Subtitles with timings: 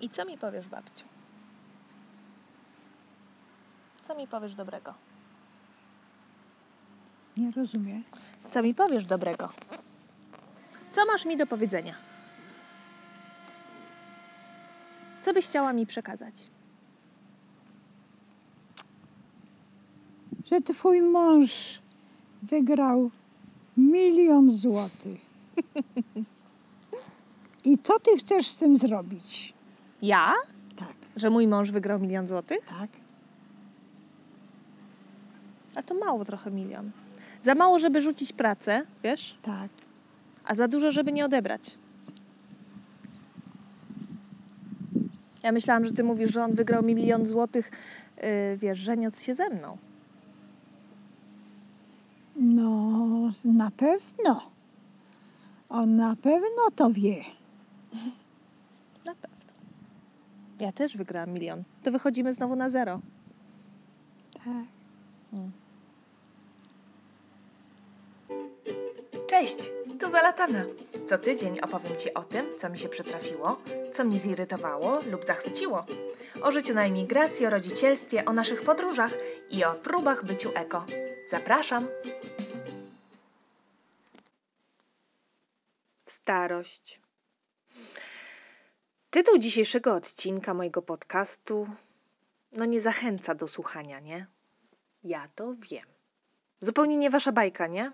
[0.00, 1.04] I co mi powiesz, babciu?
[4.02, 4.94] Co mi powiesz dobrego?
[7.36, 8.04] Nie rozumiem.
[8.50, 9.48] Co mi powiesz dobrego?
[10.90, 11.94] Co masz mi do powiedzenia?
[15.22, 16.34] Co byś chciała mi przekazać?
[20.44, 21.80] Że twój mąż
[22.42, 23.10] wygrał
[23.76, 25.20] milion złotych.
[27.64, 29.54] I co ty chcesz z tym zrobić?
[30.02, 30.32] Ja?
[30.76, 32.66] Tak, Że mój mąż wygrał milion złotych?
[32.66, 32.90] tak.
[35.76, 36.90] A to mało trochę milion.
[37.42, 39.38] Za mało, żeby rzucić pracę, wiesz?
[39.42, 39.70] Tak.
[40.44, 41.78] A za dużo, żeby nie odebrać.
[45.42, 47.70] Ja myślałam, że ty mówisz, że on wygrał milion złotych,
[48.16, 48.22] yy,
[48.56, 49.76] wiesz, żeniąc się ze mną.
[52.36, 54.50] No, na pewno.
[55.68, 57.24] On na pewno to wie.
[60.60, 61.64] Ja też wygrałam milion.
[61.82, 63.00] To wychodzimy znowu na zero.
[64.34, 64.80] Tak.
[69.28, 70.64] Cześć, to Zalatana.
[71.06, 75.84] Co tydzień opowiem Ci o tym, co mi się przytrafiło, co mnie zirytowało lub zachwyciło.
[76.42, 79.14] O życiu na emigracji, o rodzicielstwie, o naszych podróżach
[79.50, 80.86] i o próbach byciu eko.
[81.28, 81.86] Zapraszam!
[86.06, 87.00] Starość.
[89.10, 91.68] Tytuł dzisiejszego odcinka mojego podcastu
[92.52, 94.26] no nie zachęca do słuchania, nie?
[95.04, 95.84] Ja to wiem.
[96.60, 97.92] Zupełnie nie wasza bajka, nie?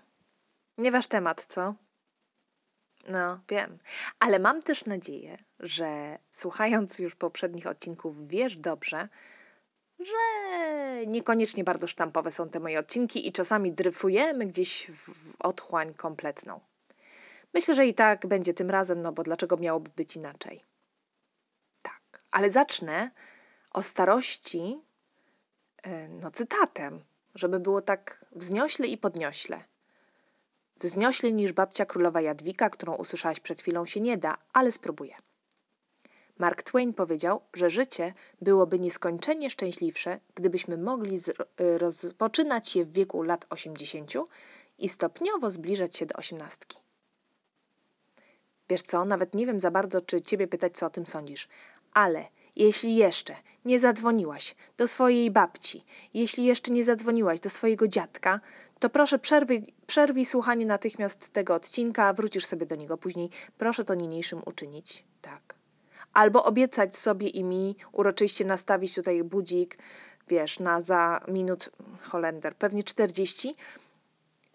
[0.77, 1.75] Nie wasz temat, co?
[3.07, 3.79] No, wiem.
[4.19, 9.09] Ale mam też nadzieję, że słuchając już poprzednich odcinków, wiesz dobrze,
[9.99, 10.15] że
[11.07, 16.59] niekoniecznie bardzo sztampowe są te moje odcinki i czasami dryfujemy gdzieś w otchłań kompletną.
[17.53, 20.76] Myślę, że i tak będzie tym razem, no bo dlaczego miałoby być inaczej?
[22.37, 23.11] Ale zacznę
[23.71, 24.81] o starości,
[25.83, 27.03] e, no cytatem,
[27.35, 29.63] żeby było tak wzniośle i podniośle.
[30.79, 35.15] Wzniośle niż babcia królowa Jadwika, którą usłyszałaś przed chwilą, się nie da, ale spróbuję.
[36.37, 41.17] Mark Twain powiedział, że życie byłoby nieskończenie szczęśliwsze, gdybyśmy mogli
[41.61, 44.13] y, rozpoczynać je w wieku lat 80
[44.79, 46.77] i stopniowo zbliżać się do osiemnastki.
[48.69, 51.47] Wiesz co, nawet nie wiem za bardzo, czy ciebie pytać, co o tym sądzisz,
[51.97, 52.25] ale
[52.55, 53.35] jeśli jeszcze
[53.65, 58.39] nie zadzwoniłaś do swojej babci, jeśli jeszcze nie zadzwoniłaś do swojego dziadka,
[58.79, 63.29] to proszę przerwij, przerwij słuchanie natychmiast tego odcinka, wrócisz sobie do niego później.
[63.57, 65.03] Proszę to niniejszym uczynić.
[65.21, 65.55] Tak.
[66.13, 69.77] Albo obiecać sobie i mi uroczyście nastawić tutaj budzik,
[70.27, 71.69] wiesz, na za minut
[72.01, 73.55] Holender, pewnie 40.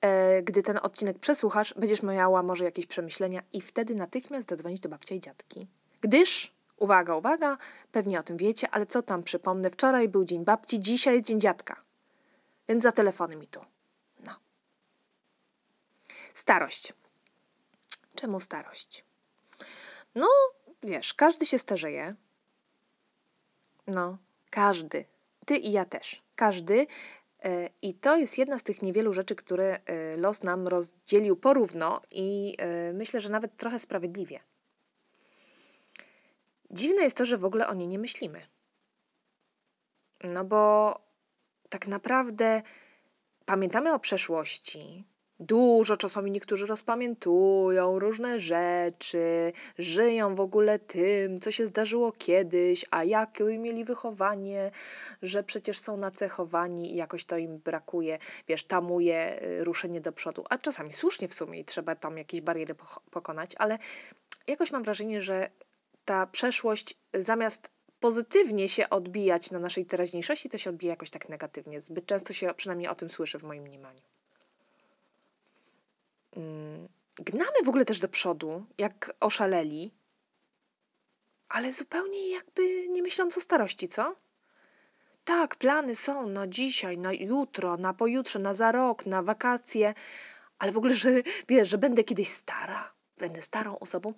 [0.01, 4.89] E, gdy ten odcinek przesłuchasz, będziesz miała może jakieś przemyślenia i wtedy natychmiast zadzwonić do
[4.89, 5.67] babcia i dziadki.
[6.01, 6.53] Gdyż,
[6.83, 7.59] uwaga, uwaga,
[7.93, 11.41] pewnie o tym wiecie, ale co tam przypomnę, wczoraj był dzień babci, dzisiaj jest dzień
[11.41, 11.83] dziadka.
[12.69, 13.61] Więc za telefony mi tu.
[14.25, 14.37] No.
[16.35, 16.93] Starość.
[18.15, 19.05] Czemu starość?
[20.15, 20.29] No,
[20.83, 22.15] wiesz, każdy się starzeje.
[23.87, 24.19] No,
[24.51, 25.05] każdy.
[25.47, 26.23] Ty i ja też.
[26.37, 26.87] Każdy.
[27.45, 32.01] E, I to jest jedna z tych niewielu rzeczy, które e, los nam rozdzielił porówno
[32.11, 34.41] i e, myślę, że nawet trochę sprawiedliwie.
[36.73, 38.43] Dziwne jest to, że w ogóle o niej nie myślimy.
[40.25, 40.95] No bo
[41.69, 42.63] tak naprawdę
[43.45, 45.05] pamiętamy o przeszłości.
[45.41, 53.05] Dużo czasami niektórzy rozpamiętują różne rzeczy, żyją w ogóle tym, co się zdarzyło kiedyś, a
[53.05, 54.71] jakie mieli wychowanie,
[55.23, 58.19] że przecież są nacechowani i jakoś to im brakuje,
[58.49, 60.45] wiesz, tamuje y, ruszenie do przodu.
[60.51, 62.75] A czasami słusznie w sumie i trzeba tam jakieś bariery
[63.11, 63.79] pokonać, ale
[64.47, 65.51] jakoś mam wrażenie, że
[66.05, 67.71] ta przeszłość zamiast
[68.01, 71.81] pozytywnie się odbijać na naszej teraźniejszości, to się odbija jakoś tak negatywnie.
[71.81, 74.01] Zbyt często się przynajmniej o tym słyszy w moim mniemaniu.
[76.37, 79.95] Mm, Gnamy w ogóle też do przodu, jak oszaleli,
[81.49, 84.17] ale zupełnie jakby nie myśląc o starości, co?
[85.25, 89.95] Tak, plany są na dzisiaj, na jutro, na pojutrze, na za rok, na wakacje,
[90.59, 91.11] ale w ogóle, że
[91.49, 94.15] wiesz, że będę kiedyś stara, będę starą osobą,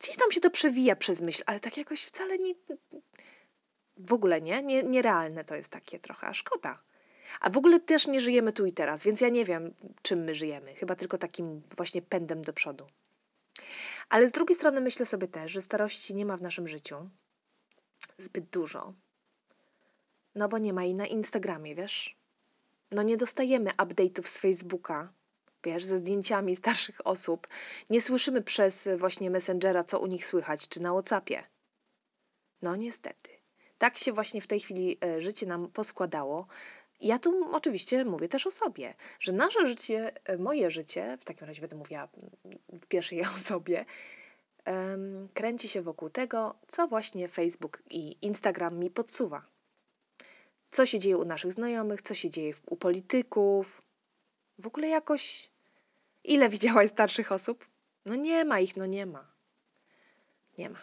[0.00, 2.54] gdzieś tam się to przewija przez myśl, ale tak jakoś wcale nie.
[3.96, 6.82] W ogóle nie, nie nierealne to jest takie trochę, a szkoda.
[7.40, 10.34] A w ogóle też nie żyjemy tu i teraz, więc ja nie wiem, czym my
[10.34, 10.74] żyjemy.
[10.74, 12.86] Chyba tylko takim właśnie pędem do przodu.
[14.08, 17.10] Ale z drugiej strony myślę sobie też, że starości nie ma w naszym życiu
[18.18, 18.92] zbyt dużo.
[20.34, 22.16] No bo nie ma jej na Instagramie, wiesz?
[22.90, 25.12] No nie dostajemy update'ów z Facebooka,
[25.64, 27.48] wiesz, ze zdjęciami starszych osób.
[27.90, 31.44] Nie słyszymy przez właśnie Messengera, co u nich słychać, czy na Whatsappie.
[32.62, 33.30] No niestety.
[33.78, 36.46] Tak się właśnie w tej chwili e, życie nam poskładało.
[37.00, 41.46] Ja tu oczywiście mówię też o sobie, że nasze życie, e, moje życie, w takim
[41.46, 42.08] razie będę mówiła
[42.68, 43.84] w pierwszej osobie,
[45.34, 49.42] kręci się wokół tego, co właśnie Facebook i Instagram mi podsuwa.
[50.70, 53.82] Co się dzieje u naszych znajomych, co się dzieje u polityków.
[54.58, 55.50] W ogóle jakoś.
[56.24, 57.68] Ile widziałaś starszych osób?
[58.04, 59.32] No nie ma ich, no nie ma.
[60.58, 60.78] Nie ma.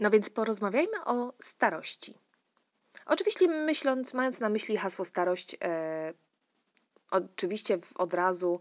[0.00, 2.18] No więc porozmawiajmy o starości.
[3.06, 6.12] Oczywiście myśląc, mając na myśli hasło starość, e,
[7.10, 8.60] oczywiście w, od razu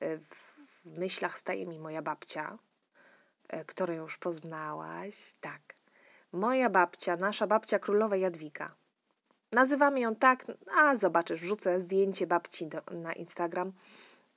[0.00, 2.58] e, w, w myślach staje mi moja babcia,
[3.48, 5.34] e, którą już poznałaś.
[5.40, 5.62] Tak.
[6.32, 8.74] Moja babcia, nasza babcia królowa Jadwiga.
[9.52, 10.44] Nazywamy ją tak,
[10.76, 13.72] a zobaczysz, wrzucę zdjęcie babci do, na Instagram,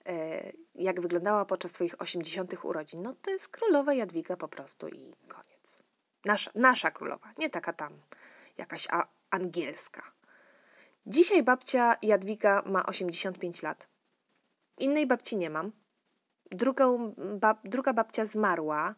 [0.06, 2.66] e, jak wyglądała podczas swoich 80.
[2.66, 3.02] urodzin.
[3.02, 5.84] No to jest królowa Jadwiga po prostu i koniec.
[6.26, 7.94] Nasza, nasza królowa, nie taka tam
[8.58, 10.04] jakaś a, angielska.
[11.06, 13.88] Dzisiaj babcia Jadwiga ma 85 lat.
[14.78, 15.72] Innej babci nie mam.
[16.52, 18.96] Drugą, bab, druga babcia zmarła,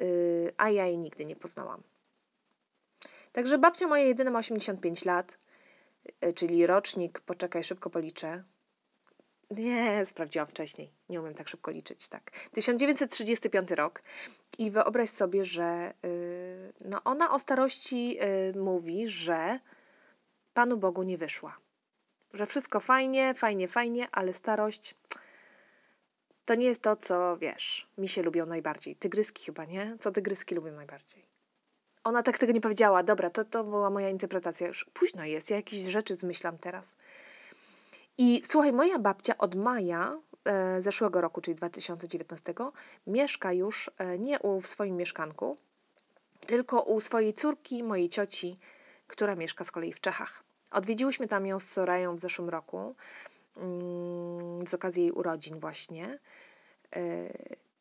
[0.00, 1.82] yy, a ja jej nigdy nie poznałam.
[3.32, 5.38] Także babcia moja jedyna ma 85 lat,
[6.22, 8.44] yy, czyli rocznik, poczekaj, szybko policzę.
[9.50, 10.92] Nie, sprawdziłam wcześniej.
[11.08, 12.30] Nie umiem tak szybko liczyć, tak.
[12.52, 14.02] 1935 rok.
[14.58, 19.60] I wyobraź sobie, że yy, no ona o starości yy, mówi, że
[20.54, 21.56] Panu Bogu nie wyszła.
[22.32, 24.94] Że wszystko fajnie, fajnie, fajnie, ale starość
[26.48, 28.96] to nie jest to, co wiesz, mi się lubią najbardziej.
[28.96, 29.96] Tygryski chyba, nie?
[30.00, 31.37] Co tygryski lubią najbardziej?
[32.08, 33.02] Ona tak tego nie powiedziała.
[33.02, 34.66] Dobra, to, to była moja interpretacja.
[34.66, 36.96] Już późno jest, ja jakieś rzeczy zmyślam teraz.
[38.18, 42.54] I słuchaj, moja babcia od maja e, zeszłego roku, czyli 2019,
[43.06, 45.56] mieszka już e, nie u, w swoim mieszkanku,
[46.46, 48.58] tylko u swojej córki, mojej cioci,
[49.06, 50.44] która mieszka z kolei w Czechach.
[50.70, 52.94] Odwiedziłyśmy tam ją z Sorają w zeszłym roku,
[53.56, 56.18] mm, z okazji jej urodzin właśnie.
[56.96, 57.28] E,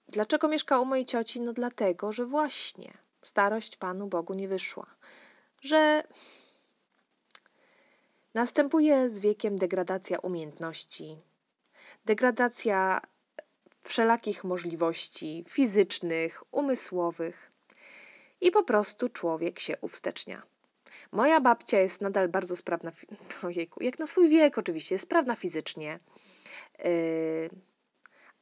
[0.09, 1.41] Dlaczego mieszka u mojej cioci?
[1.41, 4.85] No dlatego, że właśnie starość Panu Bogu nie wyszła.
[5.61, 6.03] Że
[8.33, 11.17] następuje z wiekiem degradacja umiejętności,
[12.05, 13.01] degradacja
[13.83, 17.51] wszelakich możliwości fizycznych, umysłowych
[18.41, 20.43] i po prostu człowiek się uwstecznia.
[21.11, 22.91] Moja babcia jest nadal bardzo sprawna,
[23.43, 25.99] ojejku, jak na swój wiek oczywiście, jest sprawna fizycznie,
[26.79, 27.49] yy,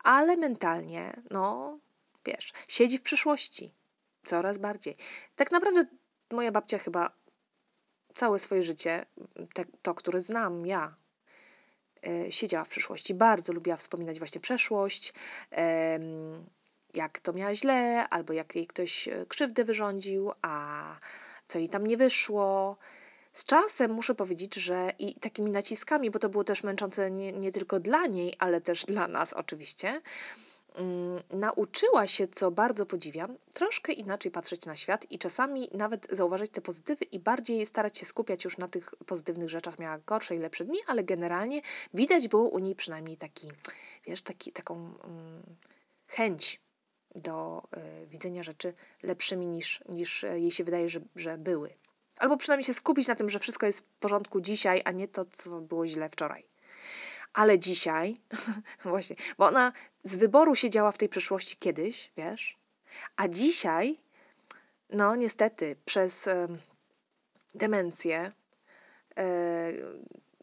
[0.04, 1.78] ale mentalnie, no
[2.26, 3.72] wiesz, siedzi w przyszłości
[4.26, 4.96] coraz bardziej.
[5.36, 5.86] Tak naprawdę
[6.32, 7.12] moja babcia chyba
[8.14, 9.06] całe swoje życie,
[9.54, 10.96] te, to, które znam ja,
[12.08, 13.14] e, siedziała w przyszłości.
[13.14, 15.14] Bardzo lubiła wspominać właśnie przeszłość,
[15.52, 16.02] em,
[16.94, 20.84] jak to miała źle, albo jak jej ktoś e, krzywdę wyrządził, a
[21.46, 22.78] co jej tam nie wyszło.
[23.34, 27.52] Z czasem muszę powiedzieć, że i takimi naciskami, bo to było też męczące nie, nie
[27.52, 30.02] tylko dla niej, ale też dla nas oczywiście,
[31.34, 36.62] nauczyła się, co bardzo podziwiam, troszkę inaczej patrzeć na świat i czasami nawet zauważyć te
[36.62, 39.80] pozytywy i bardziej starać się skupiać już na tych pozytywnych rzeczach.
[39.80, 41.62] Miała gorsze i lepsze dni, ale generalnie
[41.94, 43.52] widać było u niej przynajmniej taki,
[44.06, 45.44] wiesz, taki, taką mm,
[46.08, 46.62] chęć
[47.16, 47.64] do
[48.04, 48.74] y, widzenia rzeczy
[49.04, 51.74] lepszymi niż, niż e, jej się wydaje, że, że były.
[52.18, 55.26] Albo przynajmniej się skupić na tym, że wszystko jest w porządku dzisiaj, a nie to,
[55.26, 56.55] co było źle wczoraj.
[57.36, 58.18] Ale dzisiaj,
[58.84, 59.72] właśnie, bo ona
[60.04, 62.58] z wyboru siedziała w tej przeszłości kiedyś, wiesz,
[63.16, 63.98] a dzisiaj,
[64.90, 66.58] no niestety, przez em,
[67.56, 68.32] demencję
[69.18, 69.72] e,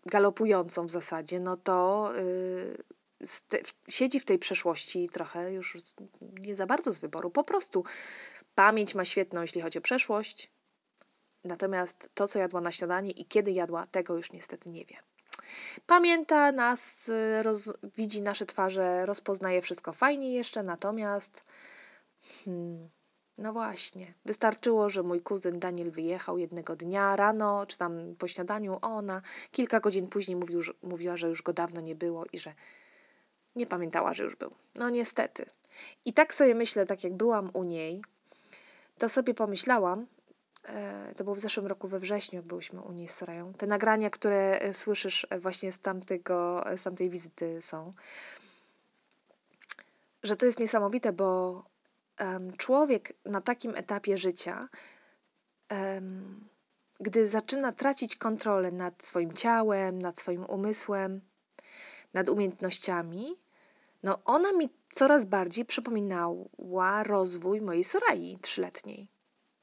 [0.06, 2.84] galopującą w zasadzie, no to y,
[3.48, 3.58] te,
[3.88, 5.78] siedzi w tej przeszłości trochę już
[6.20, 7.30] nie za bardzo z wyboru.
[7.30, 7.84] Po prostu
[8.54, 10.50] pamięć ma świetną, jeśli chodzi o przeszłość,
[11.44, 14.96] natomiast to, co jadła na śniadanie i kiedy jadła, tego już niestety nie wie.
[15.86, 17.10] Pamięta nas,
[17.42, 21.44] roz, widzi nasze twarze, rozpoznaje wszystko fajnie jeszcze, natomiast
[22.44, 22.88] hmm,
[23.38, 28.78] no właśnie, wystarczyło, że mój kuzyn Daniel wyjechał jednego dnia rano, czy tam po śniadaniu,
[28.82, 32.54] ona kilka godzin później mówił, że, mówiła, że już go dawno nie było i że
[33.56, 34.54] nie pamiętała, że już był.
[34.74, 35.46] No niestety.
[36.04, 38.02] I tak sobie myślę, tak jak byłam u niej,
[38.98, 40.06] to sobie pomyślałam,
[41.16, 43.54] to było w zeszłym roku we wrześniu, jak byłyśmy u niej z Sorają.
[43.54, 47.92] Te nagrania, które e, słyszysz e, właśnie z, tamtego, z tamtej wizyty są,
[50.22, 51.62] że to jest niesamowite, bo
[52.18, 54.68] em, człowiek na takim etapie życia,
[55.68, 56.48] em,
[57.00, 61.20] gdy zaczyna tracić kontrolę nad swoim ciałem, nad swoim umysłem,
[62.14, 63.36] nad umiejętnościami,
[64.02, 69.11] no ona mi coraz bardziej przypominała rozwój mojej Sorai trzyletniej.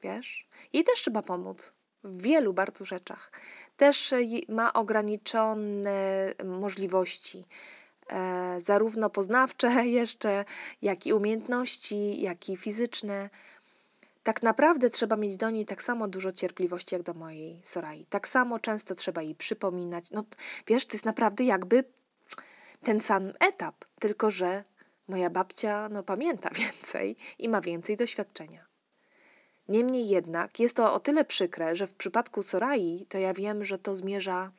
[0.02, 0.48] Wiesz?
[0.72, 1.72] Jej też trzeba pomóc
[2.04, 3.32] w wielu bardzo rzeczach.
[3.76, 7.44] Też e, ma ograniczone możliwości,
[8.08, 10.44] e, zarówno poznawcze jeszcze,
[10.82, 13.30] jak i umiejętności, jak i fizyczne.
[14.22, 18.06] Tak naprawdę trzeba mieć do niej tak samo dużo cierpliwości jak do mojej Sorai.
[18.10, 20.10] Tak samo często trzeba jej przypominać.
[20.10, 20.24] No
[20.66, 21.84] wiesz, to jest naprawdę jakby
[22.82, 24.64] ten sam etap, tylko że
[25.08, 28.69] moja babcia no, pamięta więcej i ma więcej doświadczenia.
[29.70, 33.78] Niemniej jednak jest to o tyle przykre, że w przypadku Sorai to ja wiem, że
[33.78, 34.50] to zmierza,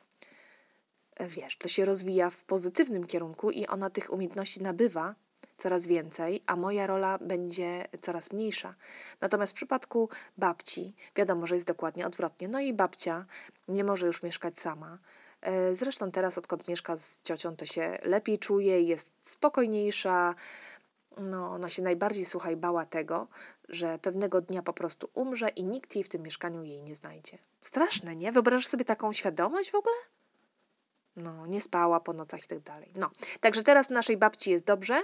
[1.16, 5.14] e, wiesz, to się rozwija w pozytywnym kierunku i ona tych umiejętności nabywa
[5.56, 8.74] coraz więcej, a moja rola będzie coraz mniejsza.
[9.20, 12.48] Natomiast w przypadku babci wiadomo, że jest dokładnie odwrotnie.
[12.48, 13.26] No i babcia
[13.68, 14.98] nie może już mieszkać sama.
[15.40, 20.34] E, Zresztą teraz, odkąd mieszka z ciocią, to się lepiej czuje, jest spokojniejsza.
[21.16, 23.28] No, ona się najbardziej, słuchaj, bała tego,
[23.68, 27.38] że pewnego dnia po prostu umrze i nikt jej w tym mieszkaniu jej nie znajdzie.
[27.60, 28.32] Straszne, nie?
[28.32, 29.96] Wyobrażasz sobie taką świadomość w ogóle?
[31.16, 32.92] No, nie spała po nocach i tak dalej.
[32.96, 35.02] No, także teraz naszej babci jest dobrze,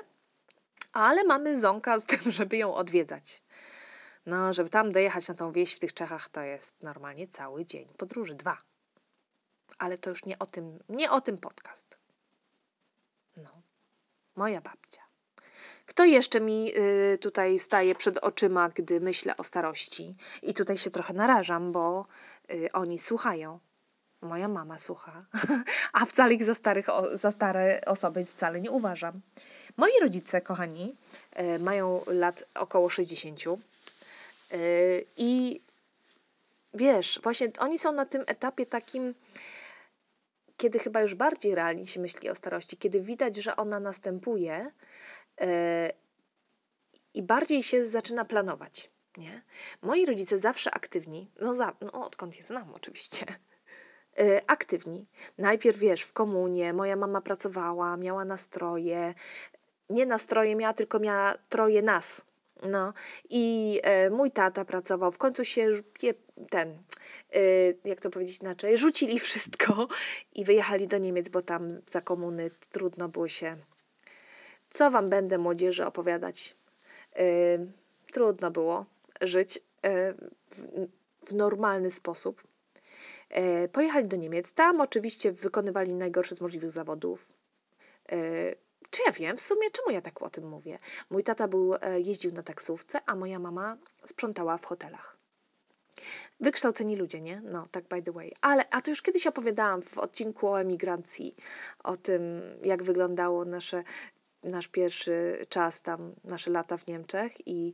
[0.93, 3.43] ale mamy ząka z tym, żeby ją odwiedzać.
[4.27, 7.89] No, żeby tam dojechać na tą wieś w tych Czechach, to jest normalnie cały dzień
[7.97, 8.59] podróży, dwa.
[9.79, 11.99] Ale to już nie o tym, nie o tym podcast.
[13.37, 13.63] No,
[14.37, 15.08] moja babcia.
[15.89, 20.17] Kto jeszcze mi y, tutaj staje przed oczyma, gdy myślę o starości?
[20.43, 22.07] I tutaj się trochę narażam, bo
[22.51, 23.61] y, oni słuchają.
[24.21, 25.25] Moja mama słucha,
[26.01, 29.21] a wcale ich za, starych, za stare osoby wcale nie uważam.
[29.77, 30.97] Moi rodzice, kochani,
[31.41, 33.41] y, mają lat około 60
[34.53, 35.61] y, i
[36.75, 39.15] wiesz, właśnie oni są na tym etapie takim,
[40.57, 44.71] kiedy chyba już bardziej realnie się myśli o starości, kiedy widać, że ona następuje
[47.15, 48.91] i bardziej się zaczyna planować.
[49.17, 49.43] Nie?
[49.83, 53.27] Moi rodzice zawsze aktywni, no, za, no odkąd je znam oczywiście,
[54.19, 55.07] e, aktywni.
[55.39, 59.15] Najpierw wiesz, w komunie, moja mama pracowała, miała nastroje,
[59.91, 62.25] nie nastroje miała, tylko miała troje nas.
[62.63, 62.93] No
[63.31, 65.71] i e, mój tata pracował, w końcu się
[66.51, 66.83] ten,
[67.33, 67.41] e,
[67.85, 69.89] jak to powiedzieć inaczej, rzucili wszystko
[70.39, 73.57] i wyjechali do Niemiec, bo tam za komuny trudno było się.
[74.71, 76.57] Co wam będę młodzieży opowiadać?
[77.17, 77.25] E,
[78.13, 78.87] trudno było
[79.21, 80.15] żyć e,
[80.51, 80.89] w,
[81.27, 82.43] w normalny sposób.
[83.31, 87.33] E, pojechali do Niemiec, tam oczywiście wykonywali najgorsze z możliwych zawodów.
[88.09, 88.17] E,
[88.91, 90.79] czy ja wiem w sumie, czemu ja tak o tym mówię?
[91.11, 95.19] Mój tata był, e, jeździł na taksówce, a moja mama sprzątała w hotelach.
[96.41, 97.43] Wykształceni ludzie, nie?
[97.45, 98.33] No, tak by the way.
[98.41, 101.37] Ale, a to już kiedyś opowiadałam w odcinku o emigrancji,
[101.85, 103.85] o tym, jak wyglądało nasze,
[104.43, 107.73] nasz pierwszy czas tam, nasze lata w Niemczech i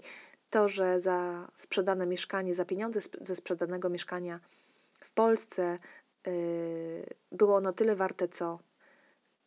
[0.50, 4.40] to, że za sprzedane mieszkanie, za pieniądze ze sprzedanego mieszkania
[5.00, 5.78] w Polsce
[6.26, 8.58] yy, było ono tyle warte, co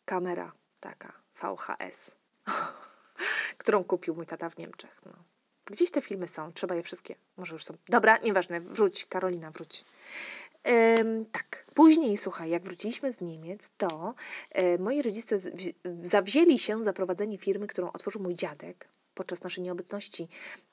[0.04, 2.16] kamera taka VHS,
[3.58, 5.00] którą kupił mój tata w Niemczech.
[5.06, 5.12] No.
[5.64, 7.14] Gdzieś te filmy są, trzeba je wszystkie.
[7.36, 7.76] Może już są.
[7.88, 9.84] Dobra, nieważne, wróć, Karolina, wróć.
[10.66, 14.14] Ym, tak, później, słuchaj, jak wróciliśmy z Niemiec, to
[14.52, 15.36] e, moi rodzice
[16.02, 20.28] zawzięli się za prowadzenie firmy, którą otworzył mój dziadek podczas naszej nieobecności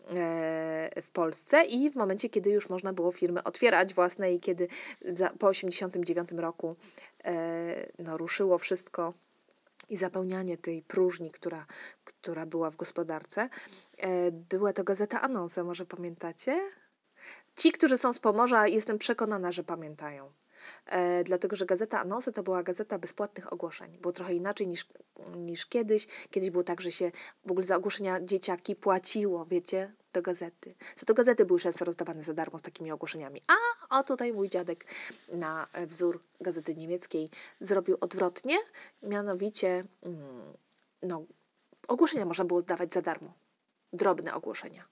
[0.10, 4.68] e, w Polsce i w momencie, kiedy już można było firmy otwierać własne i kiedy
[5.02, 6.76] za, po 89 roku
[7.24, 9.14] e, no, ruszyło wszystko
[9.90, 11.66] i zapełnianie tej próżni, która,
[12.04, 13.50] która była w gospodarce.
[14.32, 16.62] Była to gazeta Anonse, może pamiętacie?
[17.56, 20.32] Ci, którzy są z Pomorza, jestem przekonana, że pamiętają.
[20.86, 23.98] E, dlatego, że gazeta Anonse to była gazeta bezpłatnych ogłoszeń.
[23.98, 24.86] Było trochę inaczej niż,
[25.36, 26.08] niż kiedyś.
[26.30, 27.12] Kiedyś było tak, że się
[27.46, 30.76] w ogóle za ogłoszenia dzieciaki płaciło, wiecie, do gazety.
[30.96, 33.42] Za to gazety były często rozdawane za darmo z takimi ogłoszeniami.
[33.48, 34.86] A, a tutaj mój dziadek
[35.34, 38.58] na wzór gazety niemieckiej zrobił odwrotnie,
[39.04, 40.54] mianowicie mm,
[41.04, 41.26] no,
[41.88, 43.34] ogłoszenia można było dawać za darmo.
[43.94, 44.86] Drobne ogłoszenia.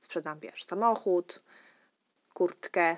[0.00, 1.40] Sprzedam, wiesz, samochód,
[2.34, 2.96] kurtkę,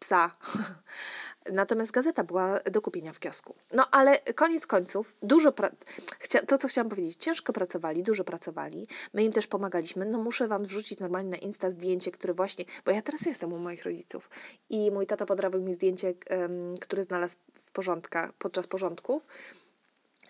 [0.00, 0.30] psa.
[1.52, 3.54] Natomiast gazeta była do kupienia w kiosku.
[3.72, 5.72] No ale koniec końców, dużo pra-
[6.20, 8.86] chcia- to co chciałam powiedzieć, ciężko pracowali, dużo pracowali.
[9.14, 10.04] My im też pomagaliśmy.
[10.04, 13.58] No muszę wam wrzucić normalnie na Insta zdjęcie, które właśnie, bo ja teraz jestem u
[13.58, 14.30] moich rodziców
[14.68, 19.26] i mój tata podrawił mi zdjęcie, em, które znalazł w porządkach, podczas porządków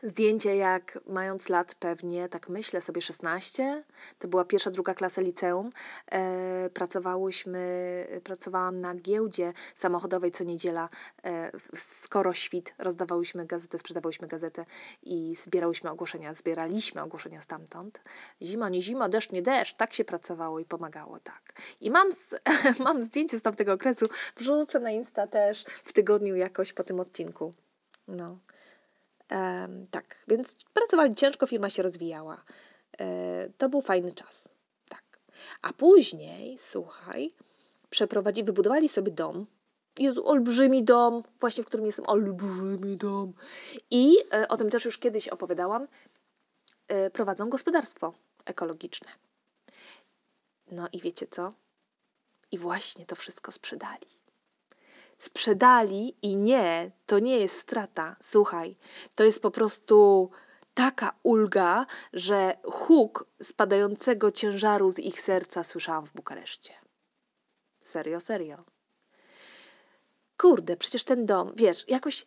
[0.05, 3.85] Zdjęcie jak mając lat pewnie, tak myślę sobie 16,
[4.19, 5.71] to była pierwsza, druga klasa liceum.
[6.07, 10.89] E, pracowałyśmy, pracowałam na giełdzie samochodowej co niedziela
[11.23, 12.75] e, w Skoroświt.
[12.79, 14.65] Rozdawałyśmy gazetę, sprzedawałyśmy gazetę
[15.03, 18.03] i zbierałyśmy ogłoszenia, zbieraliśmy ogłoszenia stamtąd.
[18.43, 19.77] Zima, nie zima, deszcz, nie deszcz.
[19.77, 21.53] Tak się pracowało i pomagało, tak.
[21.81, 22.35] I mam, z,
[22.85, 24.07] mam zdjęcie z tamtego okresu,
[24.37, 27.55] wrzucę na Insta też w tygodniu jakoś po tym odcinku.
[28.09, 28.39] No.
[29.91, 32.45] Tak, więc pracowali ciężko, firma się rozwijała.
[33.01, 34.49] E, to był fajny czas.
[34.89, 35.21] Tak.
[35.63, 37.35] A później, słuchaj,
[37.91, 39.47] przeprowadzili, wybudowali sobie dom.
[39.99, 43.33] Jest olbrzymi dom, właśnie w którym jestem, olbrzymi dom.
[43.91, 45.89] I e, o tym też już kiedyś opowiadałam.
[46.89, 48.15] E, prowadzą gospodarstwo
[48.45, 49.09] ekologiczne.
[50.71, 51.53] No i wiecie co?
[52.53, 54.07] I właśnie to wszystko sprzedali
[55.19, 58.15] sprzedali i nie, to nie jest strata.
[58.21, 58.77] Słuchaj,
[59.15, 60.31] to jest po prostu
[60.75, 66.75] taka ulga, że huk spadającego ciężaru z ich serca słyszałam w Bukareszcie.
[67.83, 68.65] Serio, serio.
[70.39, 72.27] Kurde, przecież ten dom, wiesz, jakoś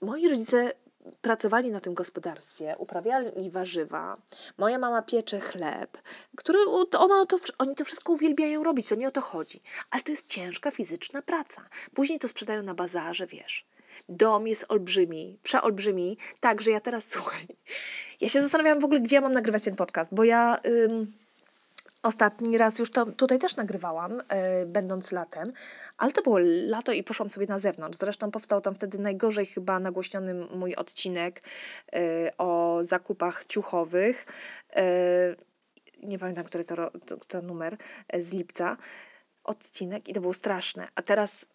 [0.00, 0.72] moi rodzice
[1.22, 4.16] pracowali na tym gospodarstwie, uprawiali warzywa.
[4.58, 5.98] Moja mama piecze chleb,
[6.36, 6.58] który
[6.98, 9.60] ona to, oni to wszystko uwielbiają robić, to nie o to chodzi.
[9.90, 11.62] Ale to jest ciężka fizyczna praca.
[11.94, 13.66] Później to sprzedają na bazarze, wiesz.
[14.08, 17.46] Dom jest olbrzymi, przeolbrzymi, tak, że ja teraz, słuchaj,
[18.20, 20.58] ja się zastanawiałam w ogóle, gdzie ja mam nagrywać ten podcast, bo ja...
[22.02, 25.52] Ostatni raz już to tutaj też nagrywałam, yy, będąc latem,
[25.98, 27.98] ale to było lato i poszłam sobie na zewnątrz.
[27.98, 31.42] Zresztą powstał tam wtedy najgorzej chyba nagłośniony mój odcinek
[31.92, 32.00] yy,
[32.38, 34.26] o zakupach ciuchowych.
[34.76, 34.82] Yy,
[36.02, 37.76] nie pamiętam, który to, to, to numer
[38.14, 38.76] z lipca.
[39.44, 40.88] Odcinek i to było straszne.
[40.94, 41.46] A teraz,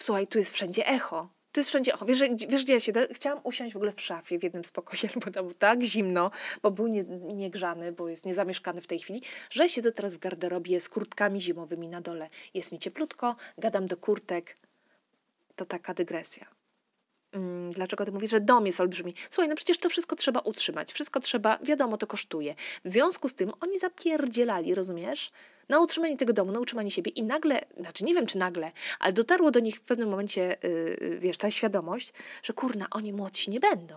[0.00, 3.72] słuchaj, tu jest wszędzie echo to jest wszędzie, wiesz, wiesz gdzie ja się, chciałam usiąść
[3.74, 6.30] w ogóle w szafie w jednym z pokoi, bo tam było tak zimno,
[6.62, 10.80] bo był nie, niegrzany, bo jest niezamieszkany w tej chwili, że siedzę teraz w garderobie
[10.80, 12.28] z kurtkami zimowymi na dole.
[12.54, 14.56] Jest mi cieplutko, gadam do kurtek.
[15.56, 16.46] To taka dygresja.
[17.32, 19.14] Mm, dlaczego ty mówisz, że dom jest olbrzymi?
[19.30, 22.54] Słuchaj, no przecież to wszystko trzeba utrzymać, wszystko trzeba, wiadomo, to kosztuje.
[22.84, 25.30] W związku z tym oni zapierdzielali, rozumiesz?
[25.68, 29.12] Na utrzymanie tego domu, na utrzymanie siebie i nagle, znaczy nie wiem czy nagle, ale
[29.12, 33.60] dotarło do nich w pewnym momencie, yy, wiesz, ta świadomość, że kurna, oni młodsi nie
[33.60, 33.94] będą.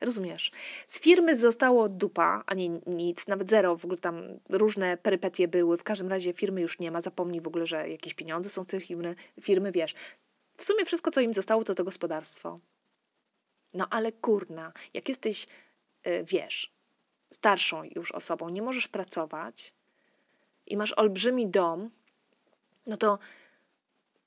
[0.00, 0.50] Rozumiesz?
[0.86, 5.76] Z firmy zostało dupa, a nie nic, nawet zero, w ogóle tam różne perypetie były.
[5.76, 8.66] W każdym razie firmy już nie ma, zapomnij w ogóle, że jakieś pieniądze są w
[8.66, 9.94] tej firmy, firmy wiesz.
[10.56, 12.60] W sumie wszystko, co im zostało, to to gospodarstwo.
[13.74, 15.46] No ale kurna, jak jesteś,
[16.04, 16.72] yy, wiesz,
[17.32, 19.74] starszą już osobą, nie możesz pracować,
[20.66, 21.90] i masz olbrzymi dom,
[22.86, 23.18] no to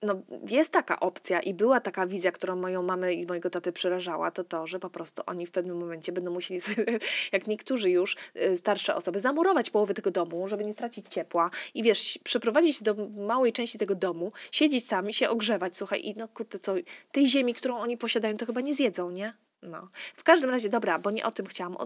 [0.01, 4.31] no, jest taka opcja i była taka wizja, którą moją mamę i mojego taty przerażała,
[4.31, 6.85] to to, że po prostu oni w pewnym momencie będą musieli sobie,
[7.31, 11.83] jak niektórzy już y, starsze osoby, zamurować połowę tego domu, żeby nie tracić ciepła i
[11.83, 16.59] wiesz, przeprowadzić do małej części tego domu, siedzieć sami, się ogrzewać, słuchaj, i no kurde,
[16.59, 16.75] co,
[17.11, 19.44] tej ziemi, którą oni posiadają, to chyba nie zjedzą, nie?
[19.61, 19.89] No.
[20.15, 21.77] W każdym razie, dobra, bo nie o tym chciałam.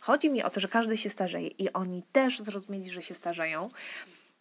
[0.00, 3.70] Chodzi mi o to, że każdy się starzeje i oni też zrozumieli, że się starzeją.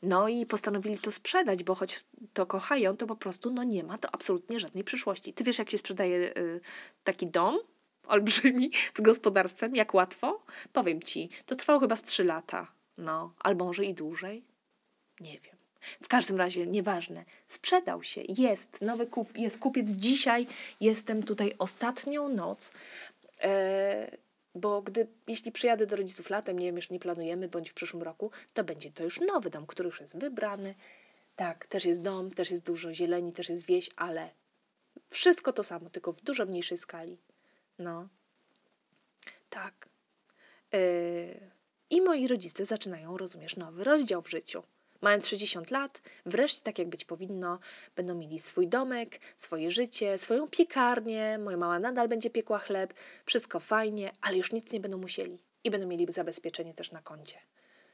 [0.01, 3.97] No i postanowili to sprzedać, bo choć to kochają, to po prostu no nie ma
[3.97, 5.33] to absolutnie żadnej przyszłości.
[5.33, 6.61] Ty wiesz, jak się sprzedaje y,
[7.03, 7.59] taki dom
[8.07, 10.43] olbrzymi z gospodarstwem, jak łatwo?
[10.73, 14.45] Powiem ci, to trwało chyba z trzy lata, no, albo może i dłużej.
[15.19, 15.58] Nie wiem.
[15.79, 20.47] W każdym razie, nieważne, sprzedał się, jest, nowy kup, jest kupiec dzisiaj,
[20.81, 22.71] jestem tutaj ostatnią noc,
[23.41, 24.17] e,
[24.55, 28.03] bo gdy, jeśli przyjadę do rodziców latem, nie wiem, już nie planujemy, bądź w przyszłym
[28.03, 30.75] roku, to będzie to już nowy dom, który już jest wybrany.
[31.35, 34.29] Tak, też jest dom, też jest dużo zieleni, też jest wieś, ale
[35.09, 37.17] wszystko to samo, tylko w dużo mniejszej skali.
[37.79, 38.07] No,
[39.49, 39.89] tak.
[40.73, 40.79] E,
[41.89, 44.63] I moi rodzice zaczynają, rozumiesz, nowy rozdział w życiu.
[45.01, 47.59] Mają 60 lat, wreszcie tak jak być powinno,
[47.95, 52.93] będą mieli swój domek, swoje życie, swoją piekarnię, moja mama nadal będzie piekła chleb,
[53.25, 57.37] wszystko fajnie, ale już nic nie będą musieli i będą mieli zabezpieczenie też na koncie.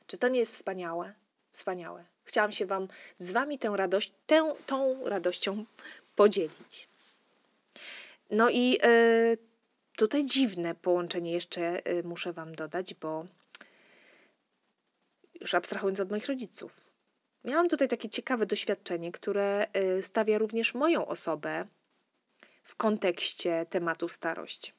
[0.08, 1.14] Czy to nie jest wspaniałe?
[1.52, 2.06] Wspaniałe.
[2.24, 2.88] Chciałam się wam
[3.18, 5.66] z wami tę radość, tę, tą radością
[6.16, 6.88] podzielić.
[8.32, 9.38] No i y,
[9.98, 13.26] tutaj dziwne połączenie jeszcze y, muszę wam dodać, bo
[15.42, 16.82] już abstrahując od moich rodziców,
[17.46, 21.66] Miałam tutaj takie ciekawe doświadczenie, które y, stawia również moją osobę
[22.64, 24.74] w kontekście tematu starość.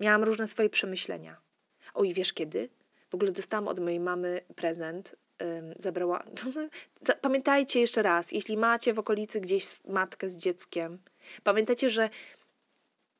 [0.00, 1.40] Miałam różne swoje przemyślenia.
[1.94, 2.68] Oj, wiesz kiedy?
[3.10, 5.16] W ogóle dostałam od mojej mamy prezent.
[5.76, 6.24] zabrała.
[7.20, 10.98] Pamiętajcie jeszcze raz, jeśli macie w okolicy gdzieś matkę z dzieckiem,
[11.42, 12.10] pamiętajcie, że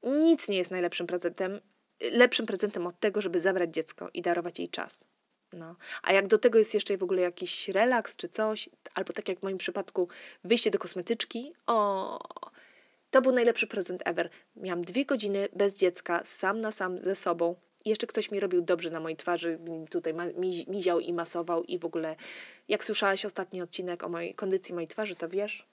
[0.03, 1.61] nic nie jest najlepszym prezentem
[2.11, 5.05] lepszym prezentem od tego, żeby zabrać dziecko i darować jej czas.
[5.53, 5.77] No.
[6.03, 9.41] A jak do tego jest jeszcze w ogóle jakiś relaks czy coś, albo tak jak
[9.41, 10.09] w moim przypadku
[10.45, 12.19] wyjście do kosmetyczki, o,
[13.11, 14.31] to był najlepszy prezent ever.
[14.57, 17.57] Miałam dwie godziny bez dziecka, sam na sam ze sobą.
[17.85, 19.59] I jeszcze ktoś mi robił dobrze na mojej twarzy,
[19.91, 22.17] tutaj mi, miział i masował i w ogóle,
[22.69, 25.67] jak słyszałaś ostatni odcinek o mojej kondycji mojej twarzy, to wiesz,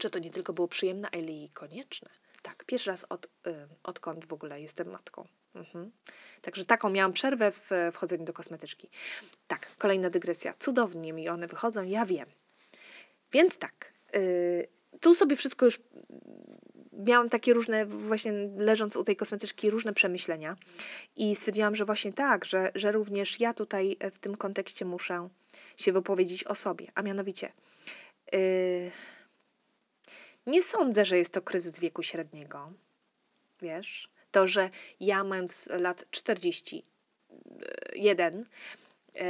[0.00, 2.08] że to nie tylko było przyjemne, ale i konieczne.
[2.42, 3.28] Tak, pierwszy raz od, y,
[3.82, 5.26] odkąd w ogóle jestem matką.
[5.54, 5.90] Mhm.
[6.40, 8.90] Także taką miałam przerwę w wchodzeniu do kosmetyczki.
[9.46, 10.54] Tak, kolejna dygresja.
[10.58, 12.28] Cudownie mi one wychodzą, ja wiem.
[13.32, 14.68] Więc tak, y,
[15.00, 15.80] tu sobie wszystko już
[16.92, 20.56] miałam takie różne, właśnie leżąc u tej kosmetyczki, różne przemyślenia
[21.16, 25.28] i stwierdziłam, że właśnie tak, że, że również ja tutaj w tym kontekście muszę
[25.76, 27.52] się wypowiedzieć o sobie, a mianowicie
[28.32, 28.90] yy,
[30.46, 32.72] nie sądzę, że jest to kryzys wieku średniego,
[33.62, 38.44] wiesz, to, że ja mając lat 41
[39.14, 39.22] yy,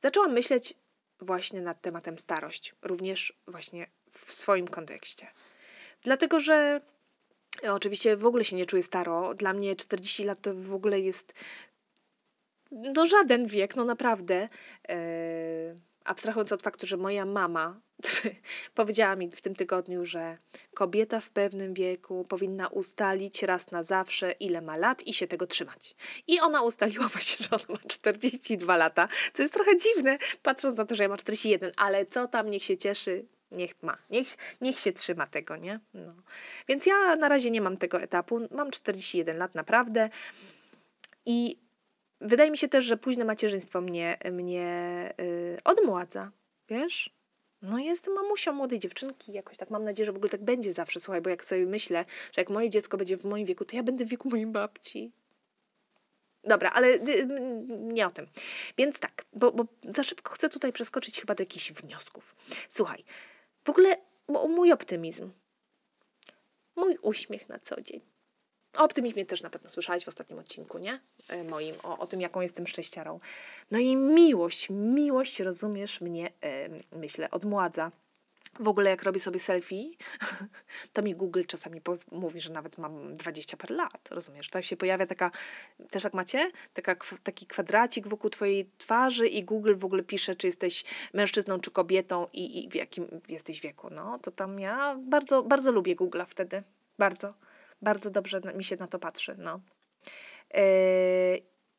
[0.00, 0.74] zaczęłam myśleć
[1.20, 5.26] właśnie nad tematem starość, również właśnie w swoim kontekście.
[6.02, 6.80] Dlatego, że
[7.68, 9.34] oczywiście w ogóle się nie czuję staro.
[9.34, 11.34] Dla mnie 40 lat to w ogóle jest
[12.70, 14.48] no żaden wiek, no naprawdę.
[14.88, 14.94] Yy,
[16.04, 17.80] abstrahując od faktu, że moja mama
[18.74, 20.38] powiedziała mi w tym tygodniu, że
[20.74, 25.46] kobieta w pewnym wieku powinna ustalić raz na zawsze, ile ma lat i się tego
[25.46, 25.96] trzymać.
[26.26, 30.84] I ona ustaliła właśnie, że ona ma 42 lata, co jest trochę dziwne, patrząc na
[30.84, 34.78] to, że ja mam 41, ale co tam, niech się cieszy, niech ma, niech, niech
[34.78, 35.80] się trzyma tego, nie?
[35.94, 36.14] No.
[36.68, 40.10] Więc ja na razie nie mam tego etapu, mam 41 lat naprawdę
[41.26, 41.63] i
[42.24, 46.30] wydaje mi się też, że późne macierzyństwo mnie, mnie yy, odmładza,
[46.68, 47.10] wiesz?
[47.62, 51.00] No jestem mamusią młodej dziewczynki, jakoś tak mam nadzieję, że w ogóle tak będzie zawsze,
[51.00, 53.82] słuchaj, bo jak sobie myślę, że jak moje dziecko będzie w moim wieku, to ja
[53.82, 55.12] będę w wieku mojej babci.
[56.44, 57.26] Dobra, ale y,
[57.68, 58.26] nie o tym.
[58.78, 62.34] Więc tak, bo, bo za szybko chcę tutaj przeskoczyć chyba do jakichś wniosków.
[62.68, 63.04] Słuchaj,
[63.64, 63.96] w ogóle
[64.28, 65.30] mój optymizm,
[66.76, 68.13] mój uśmiech na co dzień.
[68.76, 71.00] O optymizmie też na pewno słyszałaś w ostatnim odcinku, nie?
[71.28, 73.20] E, moim, o, o tym, jaką jestem szczęściarą.
[73.70, 77.92] No i miłość, miłość, rozumiesz, mnie, yy, myślę, odmładza.
[78.60, 79.90] W ogóle jak robię sobie selfie,
[80.92, 81.80] to mi Google czasami
[82.12, 84.50] mówi, że nawet mam 20 par lat, rozumiesz?
[84.50, 85.30] Tam się pojawia taka,
[85.90, 90.46] też jak macie, taka, taki kwadracik wokół twojej twarzy i Google w ogóle pisze, czy
[90.46, 93.90] jesteś mężczyzną, czy kobietą i, i w jakim jesteś wieku.
[93.90, 96.62] No, to tam ja bardzo, bardzo lubię Google'a wtedy.
[96.98, 97.34] Bardzo,
[97.84, 99.60] bardzo dobrze mi się na to patrzy, no.
[100.54, 100.60] Yy,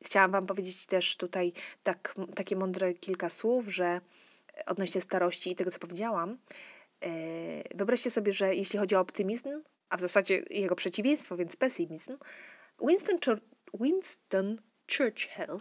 [0.04, 4.00] chciałam wam powiedzieć też tutaj tak, takie mądre kilka słów, że
[4.66, 6.38] odnośnie starości i tego, co powiedziałam,
[7.00, 7.08] e,
[7.74, 12.18] wyobraźcie sobie, że jeśli chodzi o optymizm, a w zasadzie jego przeciwieństwo, więc pesymizm,
[12.80, 13.16] Winston,
[13.80, 14.62] Winston
[14.96, 15.60] Churchill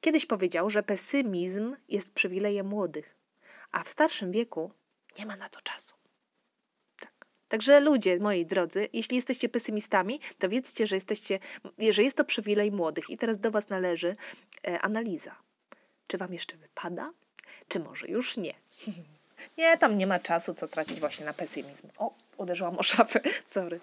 [0.00, 3.16] kiedyś powiedział, że pesymizm jest przywilejem młodych,
[3.72, 4.72] a w starszym wieku
[5.18, 5.99] nie ma na to czasu.
[7.50, 7.60] Tak.
[7.60, 11.38] Także ludzie, moi drodzy, jeśli jesteście pesymistami, to wiedzcie, że, jesteście,
[11.90, 13.10] że jest to przywilej młodych.
[13.10, 14.16] I teraz do Was należy
[14.66, 15.36] e, analiza.
[16.06, 17.08] Czy Wam jeszcze wypada?
[17.70, 18.54] czy może już nie.
[19.58, 21.88] nie, tam nie ma czasu, co tracić właśnie na pesymizm.
[21.98, 23.80] O, uderzyłam o szafę, sorry.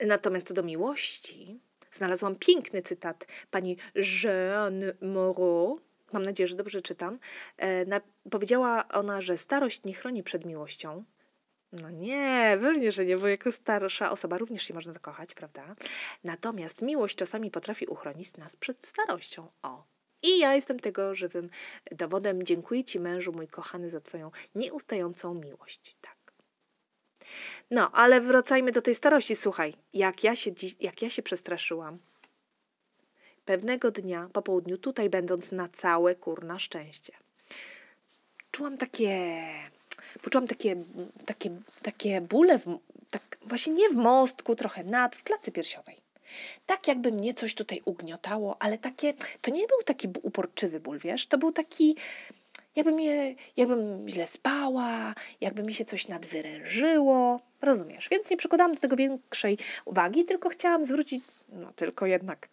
[0.00, 1.60] Natomiast do miłości
[1.92, 3.76] znalazłam piękny cytat pani
[4.22, 5.80] Jeanne Moreau.
[6.12, 7.18] Mam nadzieję, że dobrze czytam.
[7.56, 8.00] E, na,
[8.30, 11.04] powiedziała ona, że starość nie chroni przed miłością.
[11.82, 15.74] No nie, pewnie, że nie, bo jako starsza osoba również się można zakochać, prawda?
[16.24, 19.48] Natomiast miłość czasami potrafi uchronić nas przed starością.
[19.62, 19.84] O,
[20.22, 21.50] i ja jestem tego żywym
[21.92, 22.42] dowodem.
[22.42, 25.96] Dziękuję Ci, mężu mój kochany, za Twoją nieustającą miłość.
[26.00, 26.32] Tak.
[27.70, 29.36] No, ale wracajmy do tej starości.
[29.36, 31.98] Słuchaj, jak ja się, dziś, jak ja się przestraszyłam.
[33.44, 37.12] Pewnego dnia po południu, tutaj będąc na całe kurna szczęście,
[38.50, 39.42] czułam takie.
[40.22, 40.76] Poczułam takie,
[41.26, 41.50] takie,
[41.82, 42.78] takie bóle, w,
[43.10, 45.96] tak właśnie nie w mostku, trochę nad, w klatce piersiowej.
[46.66, 51.26] Tak jakby mnie coś tutaj ugniotało, ale takie, to nie był taki uporczywy ból, wiesz,
[51.26, 51.96] to był taki,
[52.76, 58.08] jakby mnie, jakbym źle spała, jakby mi się coś nadwyrężyło, rozumiesz?
[58.08, 62.48] Więc nie przykładałam do tego większej uwagi, tylko chciałam zwrócić, no tylko jednak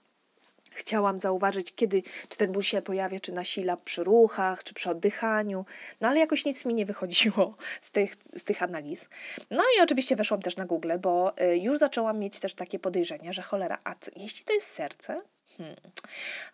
[0.71, 5.65] Chciałam zauważyć, kiedy, czy ten ból się pojawia, czy nasila przy ruchach, czy przy oddychaniu,
[6.01, 9.09] no ale jakoś nic mi nie wychodziło z tych, z tych analiz.
[9.49, 13.33] No i oczywiście weszłam też na Google, bo y, już zaczęłam mieć też takie podejrzenie,
[13.33, 15.21] że cholera, a co, jeśli to jest serce?
[15.57, 15.75] Hmm.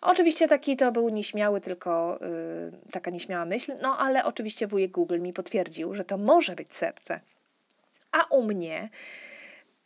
[0.00, 5.20] Oczywiście taki to był nieśmiały, tylko yy, taka nieśmiała myśl, no ale oczywiście wujek Google
[5.20, 7.20] mi potwierdził, że to może być serce.
[8.12, 8.88] A u mnie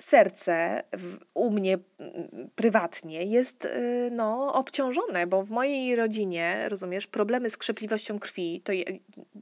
[0.02, 7.06] serce w, u mnie mm, prywatnie jest y, no, obciążone, bo w mojej rodzinie, rozumiesz,
[7.06, 8.84] problemy z krzepliwością krwi, to je,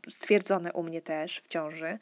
[0.09, 1.99] stwierdzone u mnie też w ciąży,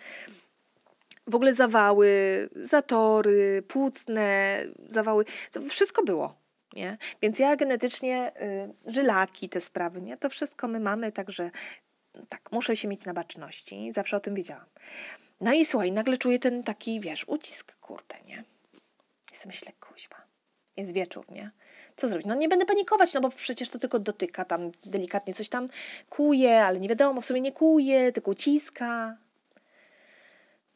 [1.26, 2.08] w ogóle zawały,
[2.56, 5.24] zatory, płucne, zawały,
[5.68, 6.34] wszystko było.
[6.72, 6.98] Nie?
[7.22, 8.32] Więc ja genetycznie,
[8.86, 10.16] y, żylaki, te sprawy, nie?
[10.16, 11.50] to wszystko my mamy, także
[12.26, 14.66] tak, muszę się mieć na baczności, zawsze o tym wiedziałam.
[15.40, 18.44] No i słuchaj, nagle czuję ten taki, wiesz, ucisk, kurde, nie?
[19.32, 20.16] Sobie myślę, kuźba,
[20.76, 21.50] jest wieczór, nie?
[21.96, 22.26] Co zrobić?
[22.26, 25.68] No nie będę panikować, no bo przecież to tylko dotyka, tam delikatnie coś tam
[26.08, 29.16] kuje, ale nie wiadomo, w sumie nie kuje, tylko uciska.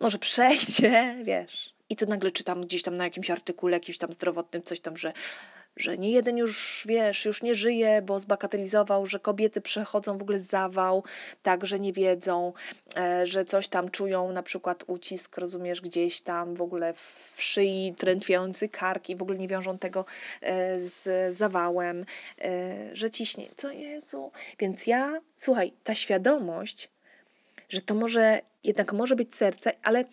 [0.01, 1.75] Może przejdzie, wiesz.
[1.89, 5.13] I to nagle czytam gdzieś tam na jakimś artykule, jakimś tam zdrowotnym, coś tam, że
[5.77, 10.41] że nie jeden już, wiesz, już nie żyje, bo zbagatelizował, że kobiety przechodzą w ogóle
[10.41, 11.05] zawał,
[11.43, 12.53] tak, że nie wiedzą,
[12.97, 17.95] e, że coś tam czują, na przykład ucisk, rozumiesz, gdzieś tam w ogóle w szyi,
[17.99, 20.05] trętwiący kark i w ogóle nie wiążą tego
[20.41, 22.05] e, z zawałem,
[22.39, 23.49] e, że ciśnie.
[23.57, 24.33] Co Jezu?
[24.59, 26.89] Więc ja, słuchaj, ta świadomość,
[27.69, 30.05] że to może, jednak może być serce, ale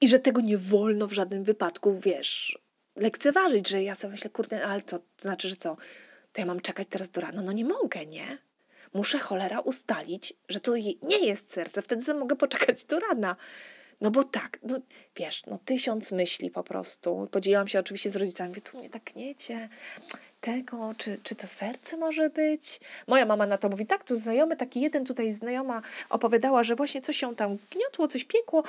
[0.00, 2.58] i że tego nie wolno w żadnym wypadku, wiesz,
[2.98, 5.76] lekceważyć, że ja sobie myślę, kurde, ale to, to znaczy, że co?
[6.32, 7.42] To ja mam czekać teraz do rana?
[7.42, 8.38] No nie mogę, nie?
[8.94, 13.36] Muszę cholera ustalić, że to nie jest serce, wtedy sobie mogę poczekać do rana.
[14.00, 14.80] No bo tak, no
[15.16, 17.28] wiesz, no tysiąc myśli po prostu.
[17.30, 19.68] Podzieliłam się oczywiście z rodzicami, mówię, tu mnie tak gniecie,
[20.40, 22.80] tego, czy, czy to serce może być?
[23.06, 27.02] Moja mama na to mówi, tak, to znajomy, taki jeden tutaj znajoma opowiadała, że właśnie
[27.02, 28.62] coś się tam gniotło, coś piekło,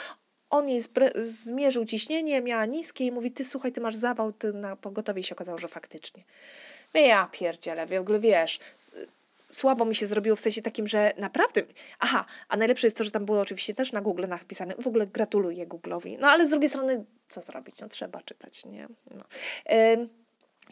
[0.49, 0.81] on jej
[1.15, 5.35] zmierzył ciśnienie, miała niskie i mówi, ty słuchaj, ty masz zawał, ty na pogotowie się
[5.35, 6.23] okazało, że faktycznie.
[6.93, 8.59] No ja pierdzielę, w ogóle wiesz,
[9.51, 11.63] słabo mi się zrobiło w sensie takim, że naprawdę,
[11.99, 15.07] aha, a najlepsze jest to, że tam było oczywiście też na Google napisane, w ogóle
[15.07, 18.87] gratuluję Google'owi, no ale z drugiej strony, co zrobić, no trzeba czytać, nie?
[19.11, 19.23] No.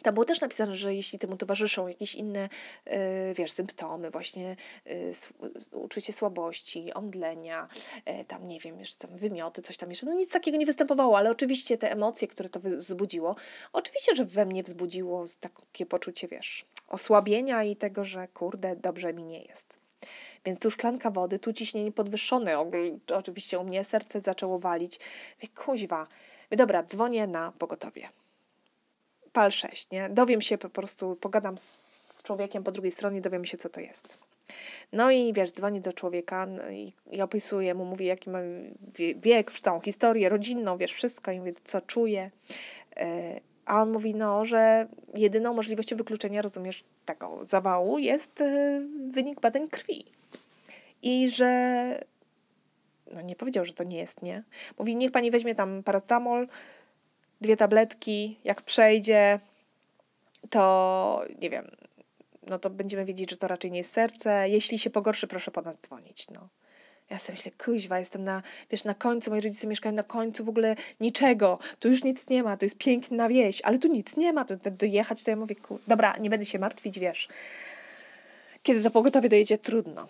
[0.02, 2.48] Tam było też napisane, że jeśli temu towarzyszą jakieś inne,
[2.86, 2.94] yy,
[3.34, 4.56] wiesz, symptomy, właśnie
[4.86, 5.12] yy,
[5.72, 7.68] uczucie słabości, omdlenia,
[8.28, 11.30] tam nie wiem, jeszcze tam wymioty, coś tam jeszcze, no nic takiego nie występowało, ale
[11.30, 13.36] oczywiście te emocje, które to wzbudziło,
[13.72, 19.24] oczywiście, że we mnie wzbudziło takie poczucie, wiesz, osłabienia i tego, że kurde, dobrze mi
[19.24, 19.78] nie jest.
[20.44, 22.64] Więc tu szklanka wody, tu ciśnienie podwyższone,
[23.14, 25.00] oczywiście u mnie serce zaczęło walić.
[25.40, 26.06] Wie, kuźwa,
[26.50, 28.08] dobra, dzwonię na pogotowie
[29.32, 30.08] pal 6, nie?
[30.08, 34.18] Dowiem się po prostu, pogadam z człowiekiem po drugiej stronie, dowiem się, co to jest.
[34.92, 38.38] No i wiesz, dzwoni do człowieka no i, i opisuję mu, mówię, jaki ma
[39.16, 42.30] wiek, całą historię rodzinną, wiesz, wszystko i mówię, co czuje.
[43.66, 49.68] A on mówi, no, że jedyną możliwością wykluczenia, rozumiesz, tego zawału jest e, wynik badań
[49.68, 50.04] krwi.
[51.02, 52.04] I że
[53.14, 54.42] no nie powiedział, że to nie jest, nie?
[54.78, 56.48] Mówi, niech pani weźmie tam paracetamol,
[57.40, 59.40] dwie tabletki, jak przejdzie,
[60.50, 61.70] to nie wiem,
[62.46, 64.48] no to będziemy wiedzieć, że to raczej nie jest serce.
[64.48, 66.48] Jeśli się pogorszy, proszę po nas dzwonić, no.
[67.10, 70.48] Ja sobie myślę, kuźwa, jestem na, wiesz, na końcu, moi rodzice mieszkają na końcu w
[70.48, 71.58] ogóle niczego.
[71.78, 74.56] Tu już nic nie ma, to jest piękna wieś, ale tu nic nie ma, to
[74.70, 75.80] dojechać, to ja mówię, kur...
[75.86, 77.28] dobra, nie będę się martwić, wiesz.
[78.62, 80.08] Kiedy to pogotowie dojedzie, trudno.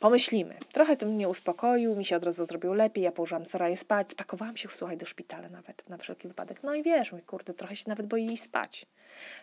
[0.00, 0.58] Pomyślimy.
[0.72, 4.56] Trochę to mnie uspokoił, mi się od razu zrobiło lepiej, ja położyłam Soraję spać, spakowałam
[4.56, 6.62] się, słuchaj, do szpitala nawet, na wszelki wypadek.
[6.62, 8.86] No i wiesz, mój kurde, trochę się nawet boi iść spać.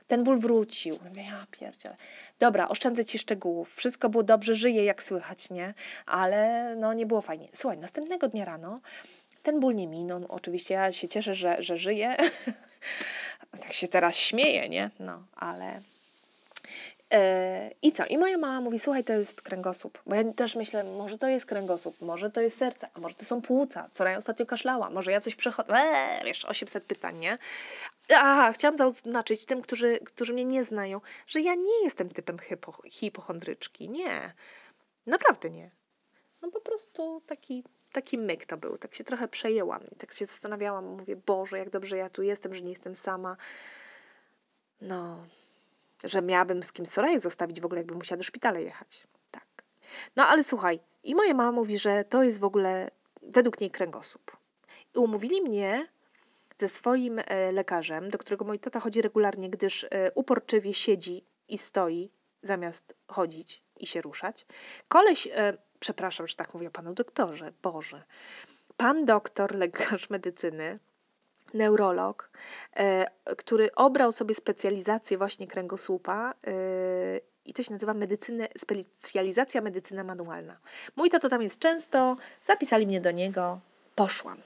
[0.08, 1.00] Ten ból wrócił.
[1.10, 1.98] Mówię, ja pierdzielę.
[2.40, 3.76] Dobra, oszczędzę ci szczegółów.
[3.76, 5.74] Wszystko było dobrze, żyję jak słychać, nie?
[6.06, 7.48] Ale no nie było fajnie.
[7.54, 8.80] Słuchaj, następnego dnia rano
[9.44, 10.26] ten ból nie minął.
[10.30, 12.16] Oczywiście ja się cieszę, że, że żyję.
[13.64, 14.92] tak się teraz śmieję, nie?
[15.00, 15.82] No, ale
[17.82, 18.06] I co?
[18.06, 20.02] I moja mama mówi, słuchaj, to jest kręgosłup.
[20.06, 23.26] Bo ja też myślę, może to jest kręgosłup, może to jest serce, a może to
[23.26, 23.88] są płuca.
[23.90, 25.74] Co ja ostatnio kaszlała, może ja coś przechodzę.
[25.74, 27.38] Eee, wiesz, 800 pytań, nie?
[28.16, 32.74] A, chciałam zaznaczyć tym, którzy, którzy mnie nie znają, że ja nie jestem typem hipo,
[32.86, 33.90] hipochondryczki.
[33.90, 34.34] Nie.
[35.06, 35.72] Naprawdę nie.
[36.42, 38.78] No po prostu taki, taki myk to był.
[38.78, 40.86] Tak się trochę przejęłam i tak się zastanawiałam.
[40.86, 43.38] Mówię, Boże, jak dobrze ja tu jestem, że nie jestem sama.
[44.82, 45.26] No,
[46.04, 49.08] że miałabym z kim Soraję zostawić w ogóle, jakbym musiała do szpitala jechać.
[49.32, 49.64] Tak.
[50.16, 54.38] No ale słuchaj, i moja mama mówi, że to jest w ogóle według niej kręgosłup.
[54.96, 55.88] I umówili mnie
[56.58, 61.58] ze swoim e, lekarzem, do którego mój tata chodzi regularnie, gdyż e, uporczywie siedzi i
[61.58, 62.10] stoi,
[62.44, 64.46] zamiast chodzić i się ruszać.
[64.88, 68.04] Koleś, e, przepraszam, że tak mówię panu doktorze, Boże.
[68.78, 70.80] Pan doktor, lekarz medycyny,
[71.54, 72.30] neurolog,
[72.76, 73.06] e,
[73.38, 76.54] który obrał sobie specjalizację właśnie kręgosłupa e,
[77.46, 80.58] i to się nazywa medycynę, specjalizacja medycyna manualna.
[80.96, 83.60] Mój tato tam jest często, zapisali mnie do niego,
[83.96, 84.38] poszłam.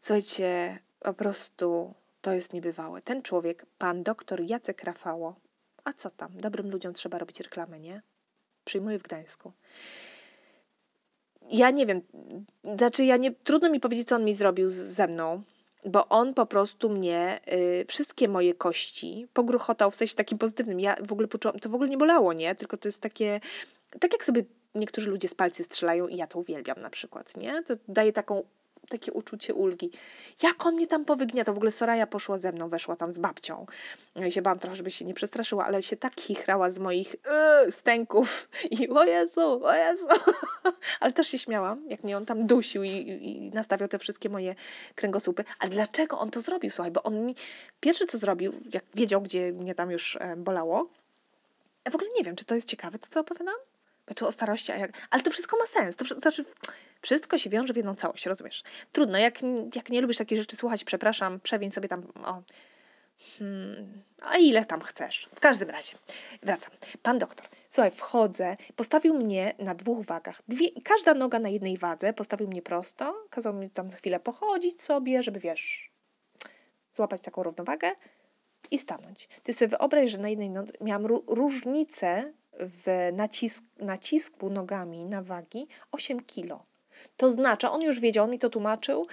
[0.00, 3.02] Słuchajcie, po prostu to jest niebywałe.
[3.02, 5.34] Ten człowiek, pan doktor Jacek Rafało,
[5.84, 8.02] a co tam, dobrym ludziom trzeba robić reklamę, nie?
[8.64, 9.52] Przyjmuję w Gdańsku.
[11.50, 12.00] Ja nie wiem,
[12.76, 15.42] znaczy ja nie, trudno mi powiedzieć, co on mi zrobił z, ze mną,
[15.84, 20.80] bo on po prostu mnie, y, wszystkie moje kości pogruchotał w sensie takim pozytywnym.
[20.80, 22.54] Ja w ogóle poczułam, to w ogóle nie bolało, nie?
[22.54, 23.40] Tylko to jest takie,
[24.00, 27.62] tak jak sobie niektórzy ludzie z palcy strzelają i ja to uwielbiam na przykład, nie?
[27.62, 28.42] To daje taką
[28.86, 29.90] takie uczucie ulgi.
[30.42, 31.54] Jak on mnie tam powygniatał?
[31.54, 33.66] W ogóle Soraya poszła ze mną, weszła tam z babcią.
[34.16, 37.16] Ja się bałam trochę, żeby się nie przestraszyła, ale się tak chichrała z moich
[37.64, 40.06] yy, stęków i o Jezu, o Jezu.
[41.00, 44.54] ale też się śmiałam, jak mnie on tam dusił i, i, nastawiał te wszystkie moje
[44.94, 45.44] kręgosłupy.
[45.58, 46.70] Ale dlaczego on to zrobił?
[46.70, 47.34] Słuchaj, bo on mi
[47.80, 50.88] pierwsze co zrobił, jak wiedział, gdzie mnie tam już e, bolało,
[51.86, 53.54] ja w ogóle nie wiem, czy to jest ciekawe, to co opowiadam?
[54.14, 54.92] Tu o starości, a jak...
[55.10, 55.96] Ale to wszystko ma sens.
[55.96, 56.44] To wszy- znaczy,
[57.02, 58.62] wszystko się wiąże w jedną całość, rozumiesz?
[58.92, 59.38] Trudno, jak,
[59.74, 62.42] jak nie lubisz takich rzeczy słuchać, przepraszam, przewiń sobie tam o...
[63.38, 65.28] Hmm, a ile tam chcesz?
[65.34, 65.92] W każdym razie,
[66.42, 66.70] wracam.
[67.02, 70.42] Pan doktor, słuchaj, wchodzę, postawił mnie na dwóch wagach.
[70.48, 75.22] Dwie, każda noga na jednej wadze, postawił mnie prosto, kazał mi tam chwilę pochodzić sobie,
[75.22, 75.90] żeby, wiesz,
[76.92, 77.92] złapać taką równowagę
[78.70, 79.28] i stanąć.
[79.42, 85.22] Ty sobie wyobraź, że na jednej nodze miałam ró- różnicę w nacisk, nacisku nogami na
[85.22, 86.64] wagi 8 kilo.
[87.16, 89.06] To znaczy, on już wiedział, on mi to tłumaczył,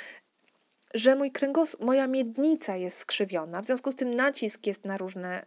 [0.93, 5.43] że mój kręgosłup, moja miednica jest skrzywiona, w związku z tym nacisk jest na różne,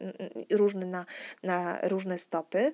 [0.50, 1.06] różny na,
[1.42, 2.72] na różne stopy.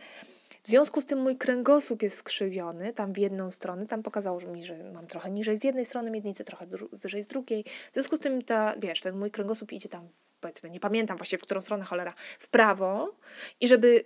[0.62, 4.62] W związku z tym mój kręgosłup jest skrzywiony, tam w jedną stronę, tam pokazało mi,
[4.62, 7.64] że mam trochę niżej z jednej strony miednicy, trochę wyżej z drugiej.
[7.64, 10.08] W związku z tym ta, wiesz, ten mój kręgosłup idzie tam,
[10.40, 13.14] powiedzmy, nie pamiętam właściwie w którą stronę cholera, w prawo
[13.60, 14.04] i żeby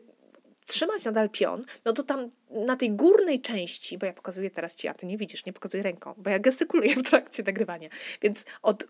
[0.67, 4.89] trzymać nadal pion, no to tam na tej górnej części, bo ja pokazuję teraz ci,
[4.89, 7.89] a ty nie widzisz, nie pokazuję ręką, bo ja gestykuluję w trakcie nagrywania,
[8.23, 8.87] więc od, y,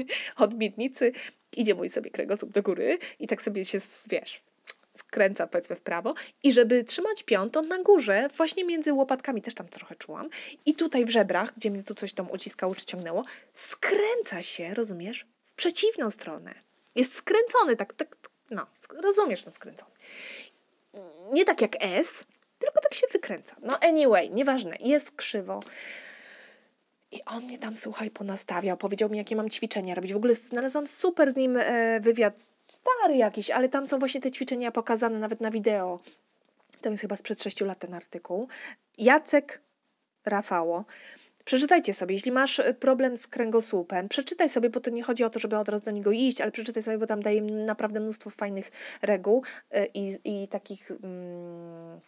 [0.44, 1.12] od miednicy
[1.56, 3.78] idzie mój sobie kręgosłup do góry i tak sobie się,
[4.10, 4.42] wiesz,
[4.92, 6.14] skręca powiedzmy w prawo.
[6.42, 10.28] I żeby trzymać pion, to na górze, właśnie między łopatkami też tam trochę czułam
[10.66, 15.26] i tutaj w żebrach, gdzie mnie tu coś tam uciskało czy ciągnęło, skręca się, rozumiesz,
[15.42, 16.54] w przeciwną stronę.
[16.94, 18.16] Jest skręcony, tak, tak,
[18.50, 18.66] no,
[19.02, 19.92] rozumiesz ten skręcony
[21.32, 22.24] nie tak jak S,
[22.58, 23.56] tylko tak się wykręca.
[23.62, 25.60] No anyway, nieważne, jest krzywo.
[27.12, 30.12] I on mnie tam, słuchaj, ponastawiał, powiedział mi, jakie mam ćwiczenia robić.
[30.12, 34.30] W ogóle znalazłam super z nim e, wywiad, stary jakiś, ale tam są właśnie te
[34.30, 36.00] ćwiczenia pokazane nawet na wideo.
[36.80, 38.48] To jest chyba sprzed 6 lat ten artykuł.
[38.98, 39.60] Jacek
[40.24, 40.84] Rafało.
[41.44, 45.30] Przeczytajcie sobie, jeśli masz e, problem z kręgosłupem, przeczytaj sobie, bo to nie chodzi o
[45.30, 48.30] to, żeby od razu do niego iść, ale przeczytaj sobie, bo tam daje naprawdę mnóstwo
[48.30, 48.70] fajnych
[49.02, 52.00] reguł e, i, i takich mm,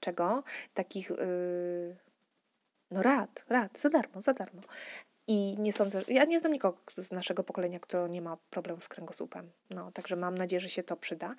[0.00, 0.42] czego?
[0.74, 1.96] Takich yy,
[2.90, 4.62] no rad, rad, za darmo, za darmo.
[5.26, 8.88] I nie sądzę, ja nie znam nikogo z naszego pokolenia, kto nie ma problemu z
[8.88, 9.50] kręgosłupem.
[9.70, 11.34] No, także mam nadzieję, że się to przyda.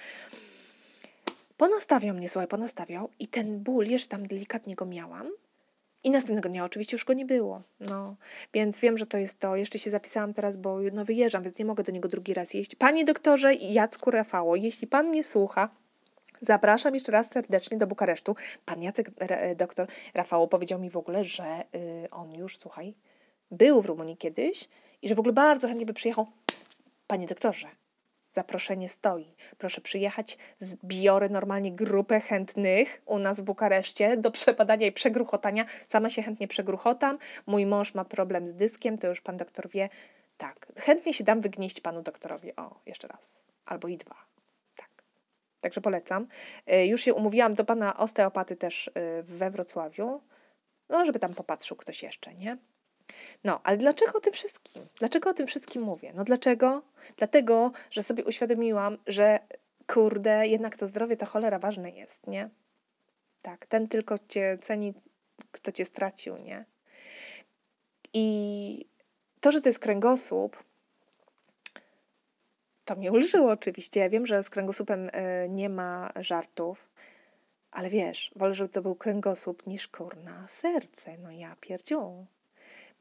[1.57, 5.31] Ponastawiał mnie, słuchaj, ponastawiał i ten ból, jeszcze tam delikatnie go miałam,
[6.03, 7.61] i następnego dnia oczywiście już go nie było.
[7.79, 8.15] No,
[8.53, 9.55] więc wiem, że to jest to.
[9.55, 12.75] Jeszcze się zapisałam teraz, bo no, wyjeżdżam, więc nie mogę do niego drugi raz jeść.
[12.75, 15.69] Panie doktorze Jacku Rafało, jeśli pan mnie słucha,
[16.41, 18.35] zapraszam jeszcze raz serdecznie do Bukaresztu.
[18.65, 22.93] Pan Jacek, re, doktor Rafało powiedział mi w ogóle, że y, on już, słuchaj,
[23.51, 24.69] był w Rumunii kiedyś
[25.01, 26.27] i że w ogóle bardzo chętnie by przyjechał.
[27.07, 27.67] Panie doktorze,
[28.31, 29.35] Zaproszenie stoi.
[29.57, 30.37] Proszę przyjechać.
[30.57, 35.65] Zbiorę normalnie grupę chętnych u nas w Bukareszcie do przebadania i przegruchotania.
[35.87, 37.17] Sama się chętnie przegruchotam.
[37.45, 39.89] Mój mąż ma problem z dyskiem, to już pan doktor wie.
[40.37, 42.55] Tak, chętnie się dam wygnieść panu doktorowi.
[42.55, 43.45] O, jeszcze raz.
[43.65, 44.15] Albo i dwa.
[44.75, 44.89] Tak.
[45.61, 46.27] Także polecam.
[46.73, 48.91] Y, Już się umówiłam do pana osteopaty też y,
[49.23, 50.21] we Wrocławiu.
[50.89, 52.57] No, żeby tam popatrzył ktoś jeszcze, nie?
[53.43, 54.87] No, ale dlaczego o tym wszystkim?
[54.99, 56.11] Dlaczego o tym wszystkim mówię?
[56.15, 56.81] No dlaczego?
[57.17, 59.39] Dlatego, że sobie uświadomiłam, że
[59.87, 62.49] kurde, jednak to zdrowie to cholera ważne jest, nie?
[63.41, 64.93] Tak, ten tylko cię ceni,
[65.51, 66.65] kto cię stracił, nie?
[68.13, 68.85] I
[69.39, 70.63] to, że to jest kręgosłup,
[72.85, 73.99] to mnie ulżyło oczywiście.
[73.99, 75.11] Ja wiem, że z kręgosłupem y,
[75.49, 76.89] nie ma żartów,
[77.71, 81.17] ale wiesz, wolę, żeby to był kręgosłup niż kurna serce.
[81.17, 82.25] No ja pierdziu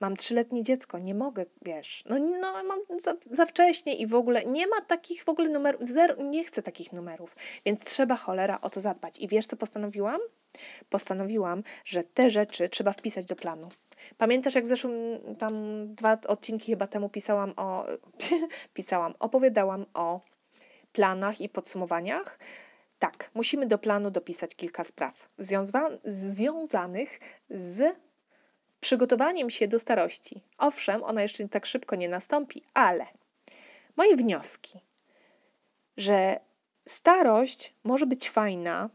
[0.01, 4.45] mam trzyletnie dziecko, nie mogę, wiesz, no, no mam za, za wcześnie i w ogóle
[4.45, 8.71] nie ma takich w ogóle numerów, zero, nie chcę takich numerów, więc trzeba cholera o
[8.71, 9.19] to zadbać.
[9.19, 10.21] I wiesz, co postanowiłam?
[10.89, 13.69] Postanowiłam, że te rzeczy trzeba wpisać do planu.
[14.19, 14.95] Pamiętasz, jak w zeszłym,
[15.39, 15.55] tam
[15.95, 17.87] dwa odcinki chyba temu pisałam o,
[18.75, 20.21] pisałam, opowiadałam o
[20.93, 22.39] planach i podsumowaniach?
[22.99, 27.21] Tak, musimy do planu dopisać kilka spraw związa- związanych
[27.51, 27.97] z
[28.81, 30.43] przygotowaniem się do starości.
[30.59, 33.07] Owszem, ona jeszcze tak szybko nie nastąpi, ale
[33.97, 34.81] moje wnioski,
[35.97, 36.41] że
[36.89, 38.91] starość może być fajna,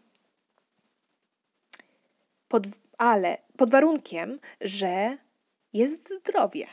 [2.48, 2.64] pod,
[2.98, 5.18] ale pod warunkiem, że
[5.74, 6.68] jest zdrowie.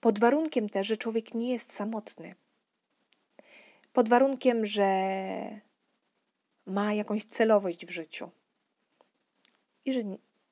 [0.00, 2.34] Pod warunkiem też, że człowiek nie jest samotny.
[3.92, 4.84] Pod warunkiem, że
[6.66, 8.30] ma jakąś celowość w życiu
[9.84, 10.00] i że,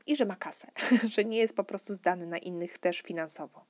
[0.07, 0.69] i że ma kasę,
[1.15, 3.65] że nie jest po prostu zdany na innych też finansowo.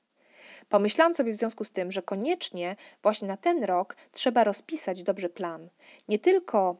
[0.69, 5.29] Pomyślałam sobie w związku z tym, że koniecznie właśnie na ten rok trzeba rozpisać dobrze
[5.29, 5.69] plan.
[6.07, 6.77] Nie tylko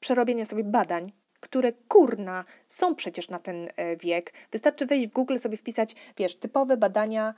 [0.00, 4.32] przerobienia sobie badań, które kurna są przecież na ten e, wiek.
[4.50, 7.34] Wystarczy wejść w Google, sobie wpisać, wiesz, typowe badania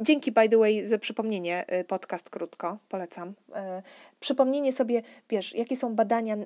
[0.00, 3.34] Dzięki, by the way, za przypomnienie, y, podcast krótko, polecam.
[3.54, 3.82] E,
[4.20, 6.36] przypomnienie sobie, wiesz, jakie są badania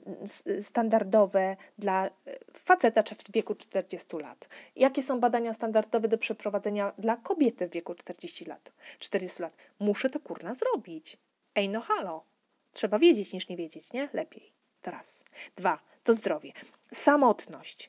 [0.60, 2.10] standardowe dla y,
[2.52, 4.48] faceta w wieku 40 lat.
[4.76, 9.56] Jakie są badania standardowe do przeprowadzenia dla kobiety w wieku 40 lat, 40 lat.
[9.78, 11.16] Muszę to kurna zrobić.
[11.54, 12.24] Ej, no halo.
[12.72, 14.08] Trzeba wiedzieć niż nie wiedzieć, nie?
[14.12, 14.52] Lepiej.
[14.82, 15.24] To raz.
[15.56, 16.52] Dwa, to zdrowie.
[16.92, 17.88] Samotność.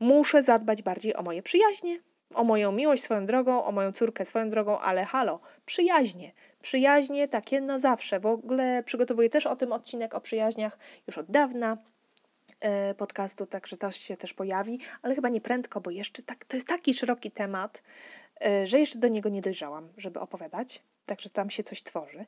[0.00, 1.98] Muszę zadbać bardziej o moje przyjaźnie,
[2.34, 6.32] o moją miłość swoją drogą, o moją córkę swoją drogą, ale halo, przyjaźnie.
[6.62, 8.20] Przyjaźnie takie na zawsze.
[8.20, 11.78] W ogóle przygotowuję też o tym odcinek o przyjaźniach już od dawna
[12.60, 16.56] e, podcastu, także to się też pojawi, ale chyba nie prędko, bo jeszcze tak, to
[16.56, 17.82] jest taki szeroki temat,
[18.44, 22.24] e, że jeszcze do niego nie dojrzałam, żeby opowiadać, także tam się coś tworzy.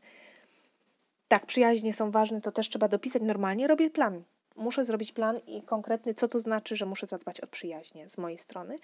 [1.29, 3.67] Tak, przyjaźnie są ważne, to też trzeba dopisać normalnie.
[3.67, 4.23] Robię plan.
[4.57, 8.39] Muszę zrobić plan i konkretny, co to znaczy, że muszę zadbać o przyjaźnie z mojej
[8.39, 8.77] strony.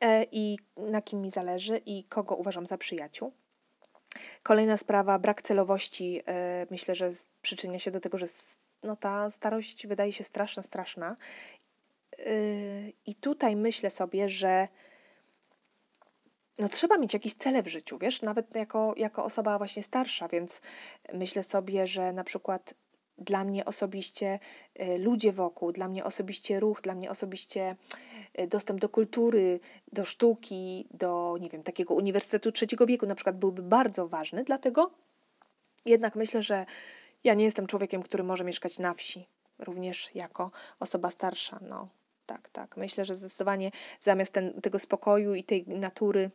[0.00, 3.32] E, i na kim mi zależy i kogo uważam za przyjaciół.
[4.42, 6.22] Kolejna sprawa, brak celowości.
[6.26, 7.10] E, myślę, że
[7.42, 8.26] przyczynia się do tego, że
[8.82, 11.16] no, ta starość wydaje się straszna, straszna.
[12.18, 12.32] E,
[13.06, 14.68] I tutaj myślę sobie, że
[16.58, 20.60] no, trzeba mieć jakieś cele w życiu, wiesz, nawet jako, jako osoba właśnie starsza, więc
[21.12, 22.74] myślę sobie, że na przykład
[23.20, 24.38] dla mnie osobiście
[24.98, 27.76] ludzie wokół, dla mnie osobiście ruch, dla mnie osobiście
[28.34, 29.60] E, dostęp do kultury,
[29.92, 34.90] do sztuki, do, nie wiem, takiego uniwersytetu trzeciego wieku na przykład byłby bardzo ważny, dlatego
[35.86, 36.66] jednak myślę, że
[37.24, 39.26] ja nie jestem człowiekiem, który może mieszkać na wsi,
[39.58, 40.50] również jako
[40.80, 41.88] osoba starsza, no.
[42.26, 42.76] Tak, tak.
[42.76, 46.30] Myślę, że zdecydowanie zamiast ten, tego spokoju i tej natury,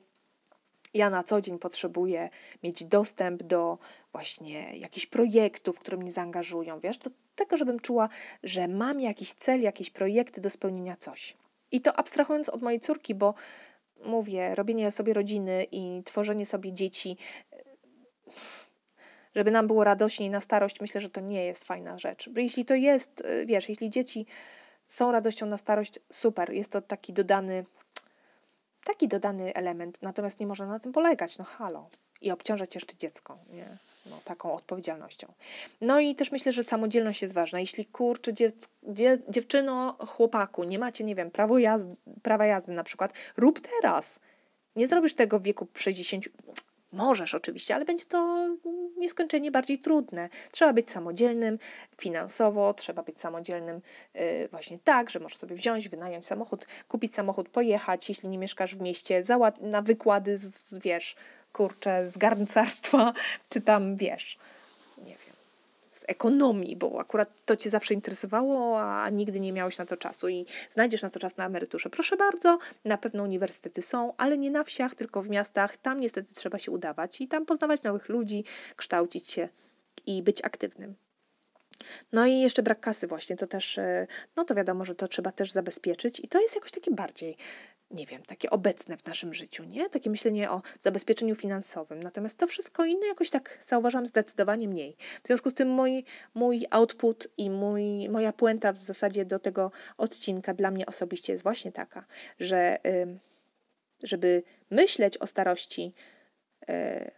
[0.95, 2.29] ja na co dzień potrzebuję
[2.63, 3.77] mieć dostęp do
[4.11, 8.09] właśnie jakichś projektów, które mnie zaangażują, wiesz, do tego, żebym czuła,
[8.43, 11.37] że mam jakiś cel, jakieś projekty do spełnienia coś.
[11.71, 13.33] I to abstrahując od mojej córki, bo
[14.05, 17.17] mówię, robienie sobie rodziny i tworzenie sobie dzieci,
[19.35, 22.29] żeby nam było radośniej na starość, myślę, że to nie jest fajna rzecz.
[22.29, 24.25] Bo jeśli to jest, wiesz, jeśli dzieci
[24.87, 27.65] są radością na starość, super, jest to taki dodany,
[28.85, 31.89] taki dodany element, natomiast nie można na tym polegać, no halo.
[32.21, 33.77] I obciążać jeszcze dziecko, nie?
[34.09, 35.33] no, taką odpowiedzialnością.
[35.81, 37.59] No i też myślę, że samodzielność jest ważna.
[37.59, 42.83] Jeśli kurczę dziew, dziew, dziewczyno, chłopaku, nie macie, nie wiem, prawo jazdy, prawa jazdy na
[42.83, 44.19] przykład, rób teraz.
[44.75, 46.25] Nie zrobisz tego w wieku 60.
[46.95, 48.49] Możesz oczywiście, ale będzie to
[48.97, 50.29] nieskończenie bardziej trudne.
[50.51, 51.59] Trzeba być samodzielnym
[51.97, 53.81] finansowo, trzeba być samodzielnym
[54.13, 58.75] yy, właśnie tak, że możesz sobie wziąć, wynająć samochód, kupić samochód, pojechać, jeśli nie mieszkasz
[58.75, 59.23] w mieście,
[59.61, 61.15] na wykłady, z, wiesz,
[61.53, 63.13] kurczę, z garncarstwa,
[63.49, 64.37] czy tam, wiesz,
[65.95, 70.29] z ekonomii, bo akurat to Cię zawsze interesowało, a nigdy nie miałeś na to czasu
[70.29, 71.89] i znajdziesz na to czas na emeryturze.
[71.89, 75.77] Proszę bardzo, na pewno uniwersytety są, ale nie na wsiach, tylko w miastach.
[75.77, 78.43] Tam niestety trzeba się udawać i tam poznawać nowych ludzi,
[78.75, 79.49] kształcić się
[80.05, 80.95] i być aktywnym.
[82.11, 85.31] No i jeszcze brak kasy właśnie, to też, e, no to wiadomo, że to trzeba
[85.31, 87.37] też zabezpieczyć i to jest jakoś takie bardziej
[87.91, 89.89] nie wiem, takie obecne w naszym życiu, nie?
[89.89, 92.03] Takie myślenie o zabezpieczeniu finansowym.
[92.03, 94.97] Natomiast to wszystko inne jakoś tak zauważam zdecydowanie mniej.
[95.23, 99.71] W związku z tym mój, mój output i mój, moja puenta w zasadzie do tego
[99.97, 102.05] odcinka dla mnie osobiście jest właśnie taka,
[102.39, 102.77] że
[104.03, 105.93] żeby myśleć o starości
[106.69, 107.11] y,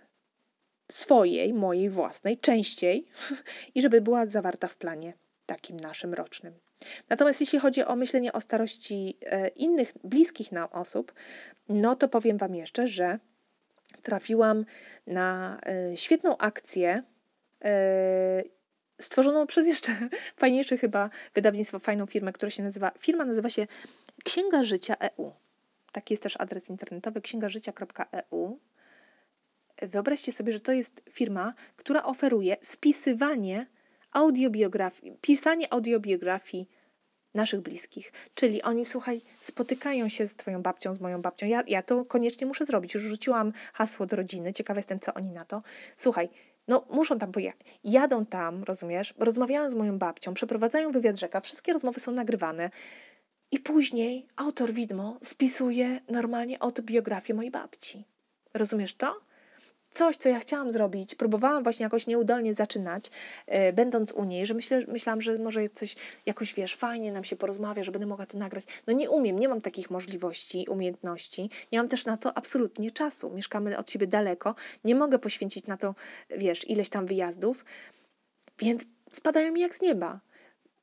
[0.91, 3.07] swojej, mojej własnej, częściej
[3.75, 5.13] i żeby była zawarta w planie
[5.45, 6.66] takim naszym rocznym.
[7.09, 11.13] Natomiast jeśli chodzi o myślenie o starości e, innych, bliskich nam osób,
[11.69, 13.19] no to powiem Wam jeszcze, że
[14.01, 14.65] trafiłam
[15.07, 17.03] na e, świetną akcję
[17.65, 18.43] e,
[19.01, 19.91] stworzoną przez jeszcze
[20.41, 23.67] fajniejsze chyba wydawnictwo, fajną firmę, która się nazywa, firma nazywa się
[24.23, 25.31] Księga Życia EU.
[25.91, 28.59] Taki jest też adres internetowy księgażycia.eu.
[29.81, 33.67] Wyobraźcie sobie, że to jest firma, która oferuje spisywanie
[34.17, 36.69] audiobiografii, pisanie audiobiografii
[37.33, 38.11] naszych bliskich.
[38.35, 41.47] Czyli oni, słuchaj, spotykają się z twoją babcią, z moją babcią.
[41.47, 42.93] Ja, ja to koniecznie muszę zrobić.
[42.93, 44.53] Już rzuciłam hasło do rodziny.
[44.53, 45.61] Ciekawa jestem, co oni na to.
[45.95, 46.29] Słuchaj,
[46.67, 47.59] no muszą tam pojechać.
[47.83, 49.13] Jadą tam, rozumiesz?
[49.17, 51.41] Rozmawiają z moją babcią, przeprowadzają wywiad rzeka.
[51.41, 52.69] Wszystkie rozmowy są nagrywane.
[53.51, 58.05] I później autor widmo spisuje normalnie autobiografię mojej babci.
[58.53, 59.26] Rozumiesz to?
[59.93, 63.11] Coś, co ja chciałam zrobić, próbowałam właśnie jakoś nieudolnie zaczynać,
[63.47, 67.35] e, będąc u niej, że myślę, myślałam, że może coś jakoś, wiesz, fajnie nam się
[67.35, 68.65] porozmawia, że będę mogła to nagrać.
[68.87, 73.29] No nie umiem, nie mam takich możliwości, umiejętności, nie mam też na to absolutnie czasu.
[73.29, 75.95] Mieszkamy od siebie daleko, nie mogę poświęcić na to,
[76.29, 77.65] wiesz, ileś tam wyjazdów,
[78.59, 80.19] więc spadają mi jak z nieba.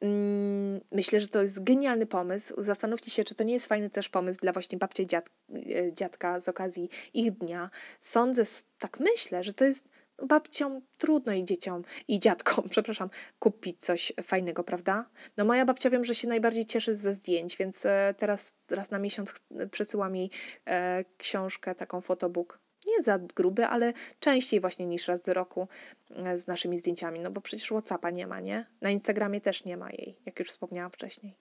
[0.01, 2.55] Mm, Myślę, że to jest genialny pomysł.
[2.59, 5.93] Zastanówcie się, czy to nie jest fajny też pomysł dla właśnie babci i dziad, e,
[5.93, 7.71] dziadka z okazji ich dnia.
[8.01, 8.43] Sądzę,
[8.79, 9.89] tak myślę, że to jest
[10.23, 15.11] babciom trudno i dzieciom i dziadkom, przepraszam, kupić coś fajnego, prawda?
[15.37, 18.99] No moja babcia wiem, że się najbardziej cieszy ze zdjęć, więc e, teraz raz na
[18.99, 19.35] miesiąc
[19.71, 20.31] przesyłam jej
[20.67, 22.64] e, książkę, taką fotobook.
[22.87, 25.69] Nie za gruby, ale częściej właśnie niż raz do roku
[26.11, 28.67] e, z naszymi zdjęciami, no bo przecież Whatsappa nie ma, nie?
[28.81, 31.35] Na Instagramie też nie ma jej, jak już wspomniałam wcześniej.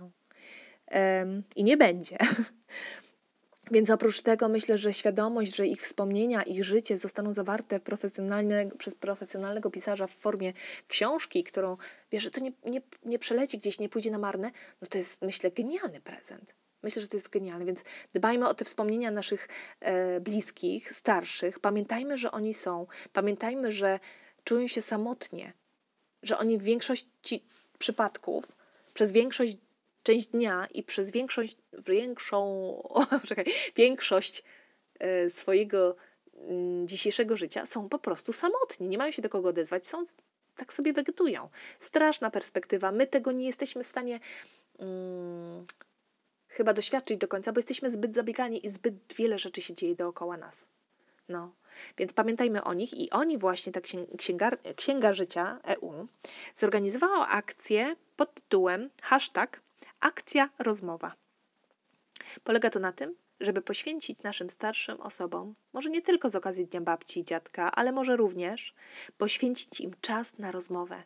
[0.00, 0.10] No.
[0.86, 2.18] Em, I nie będzie.
[3.70, 8.94] Więc oprócz tego myślę, że świadomość, że ich wspomnienia, ich życie zostaną zawarte profesjonalne, przez
[8.94, 10.52] profesjonalnego pisarza w formie
[10.88, 11.76] książki, którą
[12.12, 14.50] wiesz, że to nie, nie, nie przeleci gdzieś, nie pójdzie na marne,
[14.82, 16.54] no to jest myślę genialny prezent.
[16.84, 19.48] Myślę, że to jest genialne, więc dbajmy o te wspomnienia naszych
[19.80, 21.60] e, bliskich, starszych.
[21.60, 22.86] Pamiętajmy, że oni są.
[23.12, 24.00] Pamiętajmy, że
[24.44, 25.52] czują się samotnie,
[26.22, 27.44] że oni w większości
[27.78, 28.44] przypadków,
[28.94, 29.56] przez większość
[30.02, 32.42] część dnia i przez większość, większą,
[32.98, 33.44] o, czekaj,
[33.76, 34.42] większość
[34.98, 35.96] e, swojego
[36.34, 40.02] mm, dzisiejszego życia są po prostu samotni, nie mają się do kogo odezwać, są
[40.56, 41.48] tak sobie wegetują.
[41.78, 42.92] Straszna perspektywa.
[42.92, 44.20] My tego nie jesteśmy w stanie
[44.78, 45.64] mm,
[46.54, 50.36] chyba doświadczyć do końca, bo jesteśmy zbyt zabiegani i zbyt wiele rzeczy się dzieje dookoła
[50.36, 50.68] nas.
[51.28, 51.52] No,
[51.98, 56.06] więc pamiętajmy o nich i oni właśnie, ta księg- księgar, Księga Życia EU,
[56.54, 59.60] zorganizowała akcję pod tytułem hashtag
[60.00, 61.14] akcja rozmowa.
[62.44, 66.80] Polega to na tym, żeby poświęcić naszym starszym osobom, może nie tylko z okazji Dnia
[66.80, 68.74] Babci i Dziadka, ale może również
[69.18, 71.02] poświęcić im czas na rozmowę.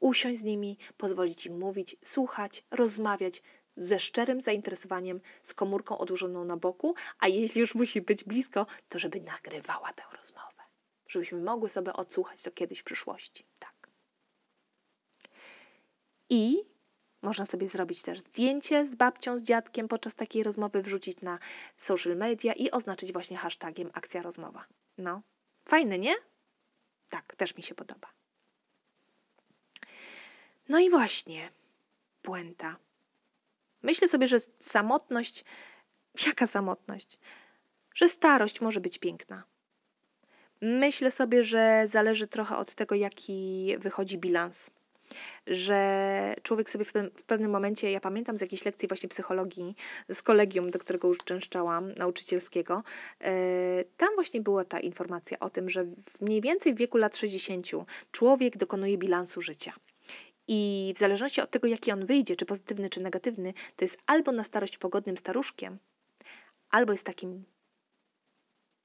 [0.00, 3.42] Usiąść z nimi, pozwolić im mówić, słuchać, rozmawiać
[3.76, 8.98] ze szczerym zainteresowaniem, z komórką odłożoną na boku, a jeśli już musi być blisko, to
[8.98, 10.62] żeby nagrywała tę rozmowę.
[11.08, 13.44] Żebyśmy mogły sobie odsłuchać to kiedyś w przyszłości.
[13.58, 13.90] Tak.
[16.28, 16.64] I
[17.22, 21.38] można sobie zrobić też zdjęcie z babcią, z dziadkiem podczas takiej rozmowy, wrzucić na
[21.76, 24.66] social media i oznaczyć właśnie hashtagiem akcja rozmowa.
[24.98, 25.22] No,
[25.64, 26.14] fajne, nie?
[27.10, 28.08] Tak, też mi się podoba.
[30.68, 31.50] No i właśnie,
[32.22, 32.76] puenta.
[33.82, 35.44] Myślę sobie, że samotność,
[36.26, 37.18] jaka samotność?
[37.94, 39.44] Że starość może być piękna.
[40.60, 44.70] Myślę sobie, że zależy trochę od tego, jaki wychodzi bilans
[45.46, 49.74] że człowiek sobie w, pe- w pewnym momencie, ja pamiętam z jakiejś lekcji właśnie psychologii,
[50.08, 52.82] z kolegium, do którego uczęszczałam, nauczycielskiego,
[53.20, 53.32] e,
[53.96, 55.86] tam właśnie była ta informacja o tym, że
[56.20, 57.66] mniej więcej w wieku lat 60
[58.12, 59.72] człowiek dokonuje bilansu życia.
[60.48, 64.32] I w zależności od tego, jaki on wyjdzie, czy pozytywny, czy negatywny, to jest albo
[64.32, 65.78] na starość pogodnym staruszkiem,
[66.70, 67.44] albo jest takim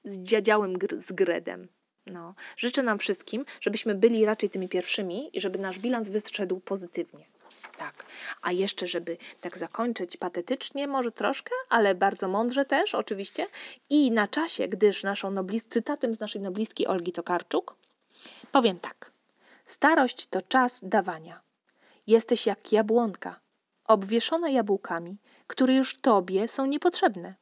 [0.04, 1.68] zdziadziałym gr- zgredem.
[2.06, 2.34] No.
[2.56, 7.26] Życzę nam wszystkim, żebyśmy byli raczej tymi pierwszymi i żeby nasz bilans wyszedł pozytywnie.
[7.76, 8.04] Tak.
[8.42, 13.46] A jeszcze, żeby tak zakończyć patetycznie, może troszkę, ale bardzo mądrze też, oczywiście.
[13.90, 17.76] I na czasie, gdyż naszą noblis, cytatem z naszej noblistki Olgi Tokarczuk,
[18.52, 19.12] powiem tak.
[19.64, 21.40] Starość to czas dawania.
[22.06, 23.40] Jesteś jak jabłonka,
[23.84, 27.34] obwieszona jabłkami, które już tobie są niepotrzebne.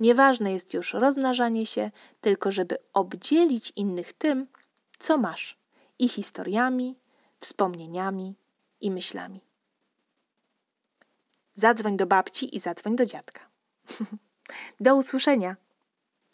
[0.00, 4.46] Nieważne jest już rozmnażanie się, tylko żeby obdzielić innych tym,
[4.98, 5.58] co masz
[5.98, 6.98] i historiami,
[7.40, 8.34] wspomnieniami
[8.80, 9.40] i myślami.
[11.54, 13.40] Zadzwoń do babci i zadzwoń do dziadka.
[14.80, 15.56] do usłyszenia.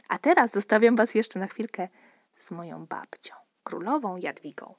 [0.09, 1.89] A teraz zostawiam Was jeszcze na chwilkę
[2.35, 3.35] z moją babcią,
[3.65, 4.75] królową Jadwigą.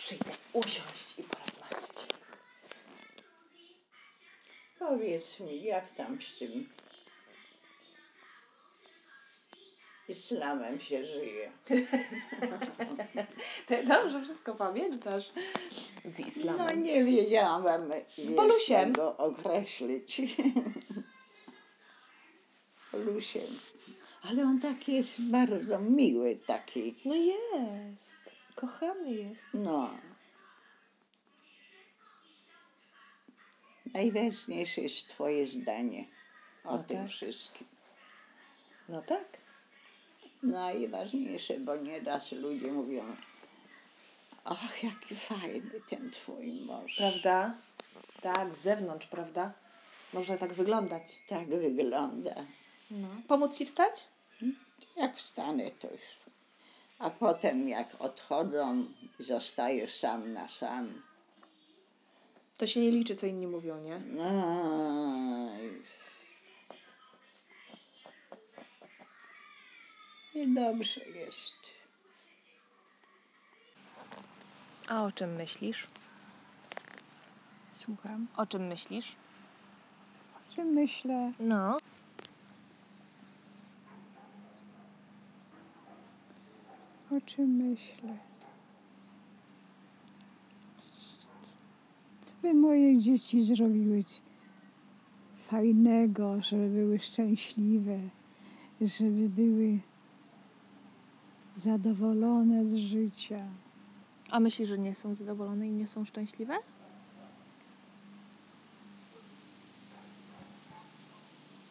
[0.00, 2.06] Przyjdę usiąść i porozmawiać.
[4.78, 6.68] Powiedz mi, jak tam z tym
[10.08, 11.52] islamem się żyje?
[13.66, 15.32] Ty dobrze wszystko pamiętasz
[16.04, 16.82] z No islamem.
[16.82, 18.92] nie wiedziałam z Bolusiem.
[18.92, 20.20] go określić.
[22.92, 23.46] Bolusiem.
[24.22, 26.94] Ale on taki jest bardzo miły, taki.
[27.04, 28.16] No jest.
[28.60, 29.46] Kochany jest.
[29.54, 29.90] No.
[33.94, 36.04] Najważniejsze jest Twoje zdanie
[36.64, 37.08] o No tym tak.
[37.08, 37.66] wszystkim.
[38.88, 39.24] No tak.
[40.42, 43.16] Najważniejsze, bo nieraz ludzie mówią,
[44.44, 46.96] ach, jaki fajny ten Twój mąż.
[46.96, 47.54] Prawda?
[48.22, 49.52] Tak, z zewnątrz, prawda?
[50.12, 51.18] Może tak wyglądać.
[51.28, 52.34] Tak wygląda.
[52.90, 53.08] No.
[53.28, 54.08] Pomóc ci wstać?
[54.96, 56.19] Jak wstanę, to już.
[57.00, 58.84] A potem jak odchodzą,
[59.18, 61.02] zostajesz sam na sam.
[62.58, 63.98] To się nie liczy, co inni mówią, nie?
[63.98, 65.82] No i...
[70.38, 71.54] I dobrze jest.
[74.88, 75.86] A o czym myślisz?
[77.78, 78.26] Słucham.
[78.36, 79.16] O czym myślisz?
[80.34, 81.32] O czym myślę?
[81.40, 81.76] No.
[87.30, 88.16] O czym myślę?
[92.20, 94.04] Co by moje dzieci zrobiły
[95.36, 97.98] fajnego, żeby były szczęśliwe,
[98.80, 99.78] żeby były
[101.54, 103.48] zadowolone z życia?
[104.30, 106.56] A myślisz, że nie są zadowolone i nie są szczęśliwe?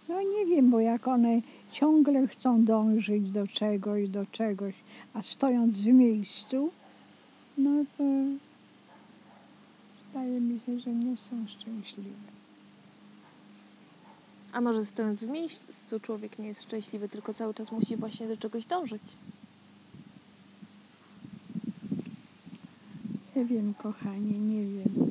[0.09, 1.41] No nie wiem, bo jak one
[1.71, 4.75] ciągle chcą dążyć do czegoś, do czegoś,
[5.13, 6.71] a stojąc w miejscu,
[7.57, 8.03] no to
[10.09, 12.09] zdaje mi się, że nie są szczęśliwe.
[14.53, 18.37] A może stojąc w miejscu człowiek nie jest szczęśliwy, tylko cały czas musi właśnie do
[18.37, 19.03] czegoś dążyć?
[23.35, 25.09] Nie wiem, kochanie, nie wiem.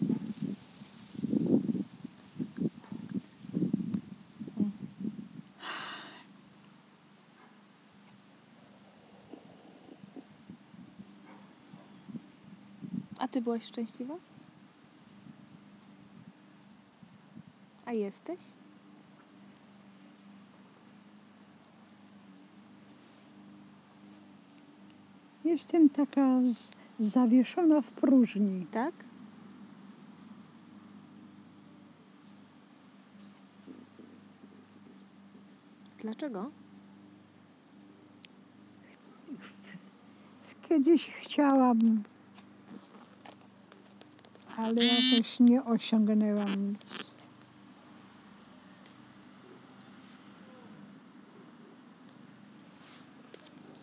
[13.18, 14.14] A ty byłaś szczęśliwa?
[17.86, 18.40] A jesteś?
[25.44, 28.66] Jestem taka z, zawieszona w próżni.
[28.70, 28.94] Tak?
[35.98, 36.50] Dlaczego?
[40.68, 42.02] Kiedyś chciałabym,
[44.58, 47.14] ale jakoś nie osiągnęłam nic.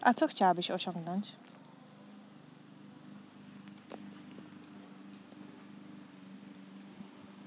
[0.02, 1.32] A co chciałabyś osiągnąć?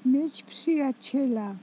[0.04, 1.54] Mieć przyjaciela.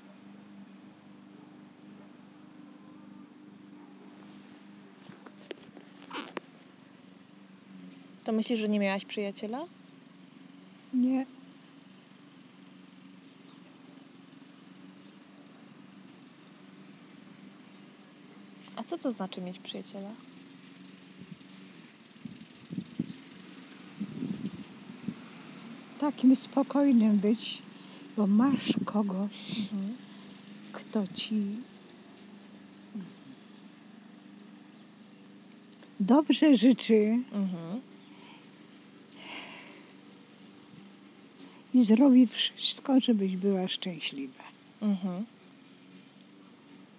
[8.24, 9.68] To myślisz, że nie miałaś przyjaciela?
[10.94, 11.26] Nie,
[19.06, 20.10] co znaczy mieć przyjaciela?
[26.00, 27.62] takim spokojnym być,
[28.18, 29.32] bo masz kogoś,
[30.72, 31.42] kto ci
[36.00, 37.82] dobrze życzy Mhm.
[41.74, 44.44] i zrobi wszystko, żebyś była szczęśliwa.
[44.82, 45.26] Mhm.